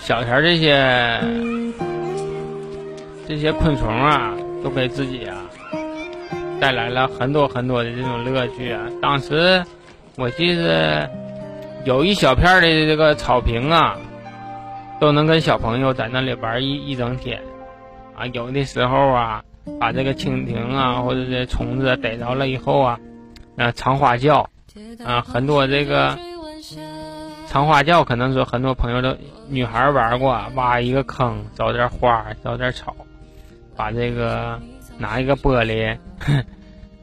[0.00, 1.20] 小田这些
[3.26, 5.36] 这些昆虫啊，都给自己啊
[6.60, 8.86] 带来了很多很多的这种乐趣啊。
[9.02, 9.64] 当时
[10.14, 11.10] 我记得
[11.84, 13.98] 有一小片的这个草坪啊，
[15.00, 17.42] 都能跟小朋友在那里玩一一整天
[18.16, 18.26] 啊。
[18.26, 19.44] 有的时候啊，
[19.78, 23.00] 把这个蜻蜓啊或者这虫子逮着了以后啊，
[23.56, 24.48] 啊藏花轿
[25.04, 26.18] 啊，很多这个。
[27.46, 29.16] 藏花轿可能说很多朋友都
[29.48, 32.94] 女孩玩过，挖一个坑，找点花，找点草，
[33.76, 34.60] 把这个
[34.98, 35.96] 拿一个玻璃，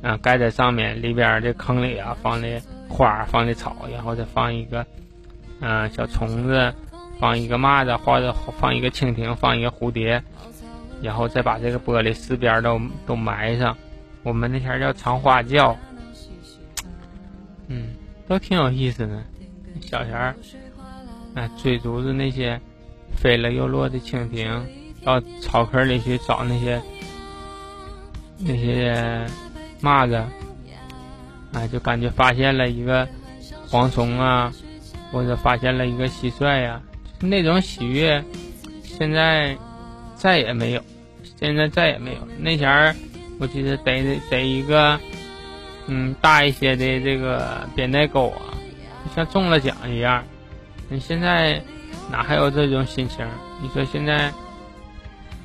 [0.01, 4.85] 嗯， 盖在上面，里边这坑里啊放的花，放的草，然后再放一个，
[5.61, 6.73] 嗯，小虫子，
[7.19, 10.21] 放一个蚂蚱，或者放一个蜻蜓，放一个蝴蝶，
[11.03, 13.77] 然后再把这个玻璃四边都都埋上。
[14.23, 15.77] 我们那前叫藏花轿，
[17.67, 17.89] 嗯，
[18.25, 19.21] 都挺有意思的。
[19.81, 20.35] 小前儿，
[21.35, 22.59] 哎，追逐着那些
[23.17, 24.65] 飞了又落的蜻蜓，
[25.03, 26.81] 到草坑里去找那些
[28.37, 28.95] 那些
[29.81, 30.23] 蚂蚱，
[31.51, 33.05] 哎，就感觉发现了一个
[33.69, 34.53] 蝗虫啊，
[35.11, 36.81] 或者发现了一个蟋蟀呀、
[37.19, 38.23] 那种喜悦，
[38.83, 39.57] 现在
[40.15, 40.81] 再也没有，
[41.43, 42.25] 现在再也没有。
[42.39, 42.95] 那前儿，
[43.37, 44.97] 我记得逮逮一个，
[45.87, 48.55] 嗯，大一些的这个扁担钩啊。
[49.13, 50.23] 像中了奖一样，
[50.87, 51.61] 你现在
[52.09, 53.27] 哪还有这种心情？
[53.61, 54.31] 你说现在，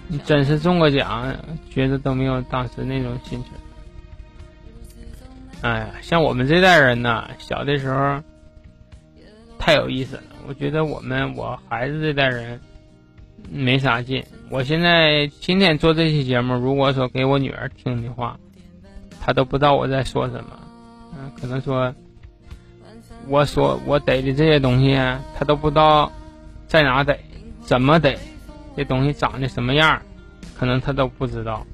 [0.06, 1.34] 你真是中个奖，
[1.68, 3.52] 觉得都没有当时那种心情。
[5.62, 8.22] 哎呀，像我们这代人呐，小的时候
[9.58, 10.22] 太有意思了。
[10.46, 12.60] 我觉得我们我孩子这代人
[13.50, 14.24] 没啥劲。
[14.50, 18.38] 我现在今天做这期节目，如果说给我女儿听的话，
[19.20, 20.58] 她都不知道我在说什么。
[21.14, 21.94] 嗯，可能说，
[23.26, 24.94] 我说我逮的这些东西，
[25.36, 26.10] 她都不知道
[26.66, 27.18] 在哪逮，
[27.62, 28.18] 怎么逮，
[28.76, 30.00] 这东西长得什么样，
[30.58, 31.66] 可能她都不知道。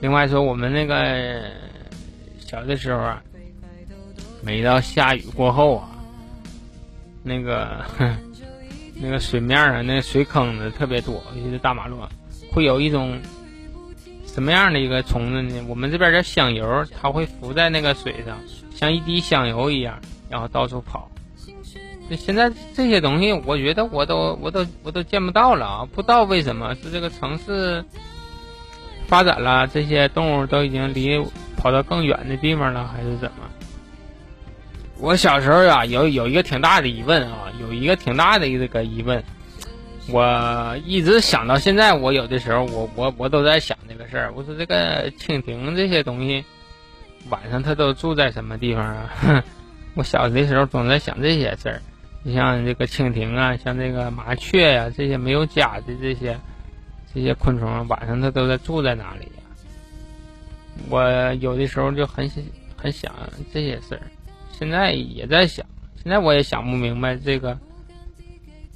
[0.00, 1.42] 另外说，我们那个
[2.38, 3.22] 小的时候啊，
[4.42, 5.88] 每到下雨过后啊，
[7.22, 7.84] 那个
[8.94, 11.98] 那个水面上那个水坑子特别多，尤其是大马路，
[12.52, 13.18] 会有一种
[14.26, 15.64] 什么样的一个虫子呢？
[15.68, 18.38] 我们这边叫香油，它会浮在那个水上，
[18.74, 21.10] 像一滴香油一样，然后到处跑。
[22.16, 25.88] 现在这些东西，我觉得我都我都我都见不到了啊！
[25.94, 27.84] 不知道为什么是这个城市。
[29.06, 31.22] 发展了，这些动物都已经离
[31.58, 33.48] 跑到更远的地方了，还是怎么？
[34.98, 39.22] 我小时候呀，有有一个挺大的疑问啊，有一个挺大的一个疑问，
[40.08, 41.92] 我一直想到现在。
[41.94, 44.32] 我有的时候，我我我都在想这个事儿。
[44.34, 46.44] 我说这个蜻蜓这些东西，
[47.28, 49.44] 晚上它都住在什么地方啊？
[49.94, 51.82] 我小的时候总在想这些事儿。
[52.22, 56.38] 你像这个蜻蜓啊，像这个麻雀呀，这些没有家的这些。
[57.14, 59.42] 这些昆虫晚上它都在住在哪里呀？
[60.88, 62.28] 我有的时候就很
[62.76, 63.12] 很想
[63.52, 64.02] 这些事儿，
[64.56, 67.58] 现在也在想，现在我也想不明白这个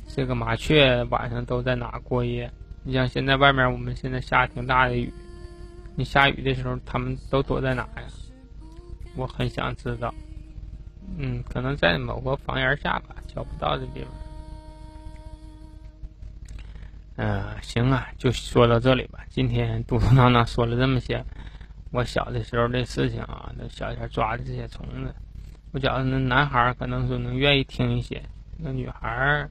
[0.09, 2.51] 这个麻雀晚上都在哪过夜。
[2.83, 5.13] 你像现在外面我们现在下挺大的雨，
[5.95, 8.03] 你下雨的时候它们都躲在哪呀？
[9.15, 10.13] 我很想知道。
[11.17, 14.11] 嗯，可能在某个房檐下吧，找不到的地方。
[17.17, 19.21] 嗯，行啊，就说到这里吧。
[19.31, 21.25] 今天嘟嘟囔囔说了这么些，
[21.93, 25.15] 我小的时候的事情啊，那小前抓的这些虫子，
[25.79, 28.21] 我觉得那男孩可能说能愿意听一些，
[28.57, 29.49] 那女孩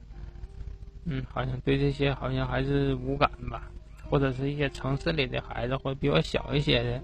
[1.06, 3.62] 嗯，好像对这些好像还是无感吧，
[4.10, 7.00] 或者是一些城市里的孩子，或者比我小一些的，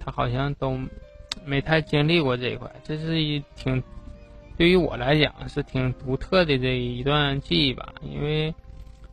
[0.00, 0.76] 他好像都
[1.44, 2.68] 没太经历过这一块。
[2.82, 3.80] 这是一挺
[4.56, 8.52] 对于我来讲是挺独特的这一段记忆吧，因为。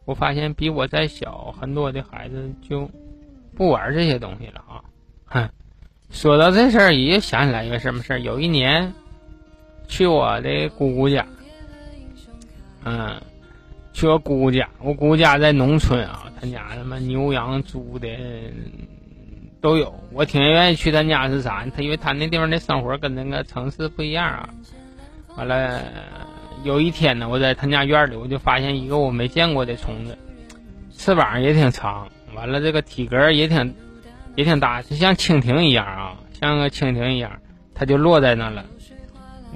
[0.06, 2.90] 我发现比我再小很多的孩子就
[3.56, 4.82] 不玩这些东西了啊！
[5.26, 5.48] 哼，
[6.10, 8.20] 说到这事儿，也想起来一个什么事儿。
[8.20, 8.92] 有一年
[9.90, 11.26] 去我的姑姑家，
[12.86, 13.22] 嗯，
[13.92, 14.70] 去我姑姑家。
[14.80, 18.08] 我姑姑家在农村啊，他家他妈牛羊猪的
[19.60, 19.94] 都有。
[20.14, 21.66] 我挺愿意去他家是啥？
[21.76, 24.50] 他因为他那地方的生活跟那个城市不一样啊。
[25.36, 25.84] 完了。
[26.66, 30.18] 有一天呢，我在他家院里，我就发现一个我没见过的虫子，
[30.92, 33.74] 翅膀也挺长，完了这个体格也挺
[34.36, 37.32] 也挺大，就像蜻蜓一样啊，像个蜻蜓一样，
[37.74, 38.66] 它就落在那了。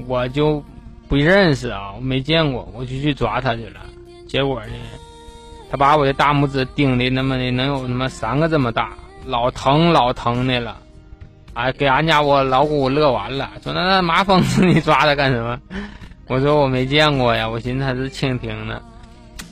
[0.08, 0.64] 我就
[1.08, 3.82] 不认识啊，我没见过，我就去抓它去了。
[4.28, 4.74] 结果呢，
[5.70, 8.94] 它把我的大拇指钉的那么的能有他妈三个这么大，
[9.26, 10.78] 老疼老疼的了。
[11.54, 15.60] 哎，给俺家我老姑乐完了，说那那麻疯子，你抓它干什么？
[16.28, 18.82] 我说我没见过呀，我寻思它是蜻蜓呢。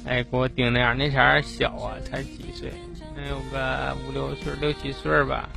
[0.04, 2.74] 哎，给我盯那样，那前儿小啊，才几岁，
[3.16, 5.48] 能有个五六岁、六七岁吧。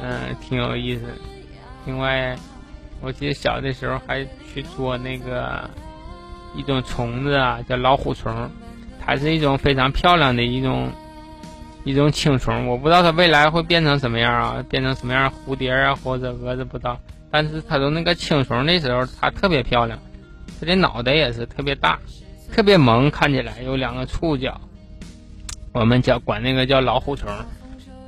[0.00, 1.02] 嗯，挺有意思。
[1.84, 2.34] 另外，
[3.04, 5.68] 我记得小的时候还去捉那个
[6.56, 8.48] 一种虫子啊，叫老虎虫，
[9.04, 10.90] 它是一种非常漂亮的一种
[11.84, 12.66] 一种青虫。
[12.66, 16.98] 我不知道它未来会变成什么样啊，变成什么样蝴蝶啊或者蛾子不知道。
[17.30, 19.98] 但是它从那个青虫的时候，它特别漂亮，
[20.60, 21.98] 它的脑袋也是特别大，
[22.52, 24.58] 特别萌，看起来有两个触角。
[25.72, 27.28] 我们叫管那个叫老虎虫，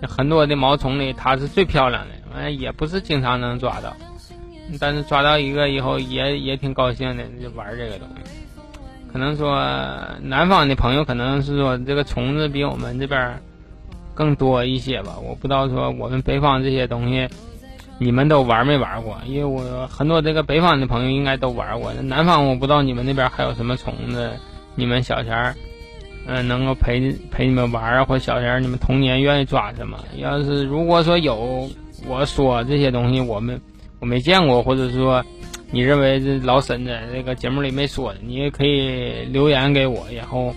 [0.02, 3.92] 很多的毛虫里它是最漂亮的，完也不是经常能抓到，
[4.80, 8.30] 但是抓到一个以后也也挺高兴的，就玩这个东西。
[9.12, 9.56] 可能说
[10.22, 13.40] 南方的朋友可能是说这个虫子比我们这边
[14.14, 17.28] 更多一些吧，我不知道说我们北方这些东西。
[17.98, 19.16] 你们都玩没玩过？
[19.24, 21.90] 因为我很多这个北方的朋友应该都玩过。
[21.94, 24.30] 南方我不知道你们那边还有什么虫子，
[24.74, 25.54] 你们小前儿，
[26.26, 29.98] 嗯，能够陪陪你们玩儿，或小前儿你们童年愿意抓什么？
[30.18, 31.66] 要是如果说有
[32.06, 33.58] 我说这些东西，我们
[34.00, 35.24] 我没见过，或者说
[35.70, 40.54] 你认为这老沈在这个节目里没说的，你也可以留言给我，然后，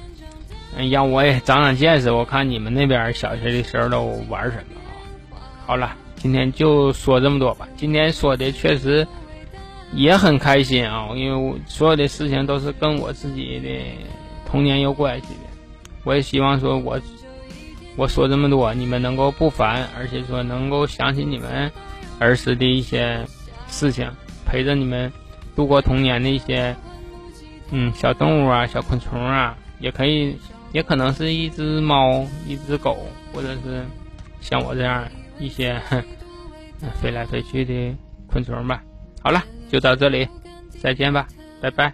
[0.92, 2.12] 让我也长长见识。
[2.12, 5.40] 我看你们那边小学的时候都玩什么啊？
[5.66, 5.96] 好了。
[6.22, 7.66] 今天就说这么多吧。
[7.78, 9.08] 今天说的确实
[9.94, 13.70] 也很开心啊，因为我所有的事情都是跟我自己的
[14.46, 15.40] 童年有关系的。
[16.04, 17.00] 我也希望说，我
[17.96, 21.72] 我说这么多，你们能够不烦，而且说能够想起你们
[22.20, 23.26] 儿时的一些
[23.68, 24.10] 事情，
[24.46, 25.12] 陪着你们
[25.56, 26.76] 度过童年的一些
[27.72, 30.38] 嗯小动物啊、小昆虫啊，也可以
[30.72, 32.98] 也可能是一只猫、一只狗，
[33.34, 33.84] 或者是
[34.42, 35.04] 像我这样
[35.40, 35.80] 一些
[37.02, 37.96] 飞来飞去的
[38.28, 38.84] 昆虫吧。
[39.22, 40.28] 好了，就到这里，
[40.82, 41.28] 再见吧，
[41.62, 41.94] 拜拜。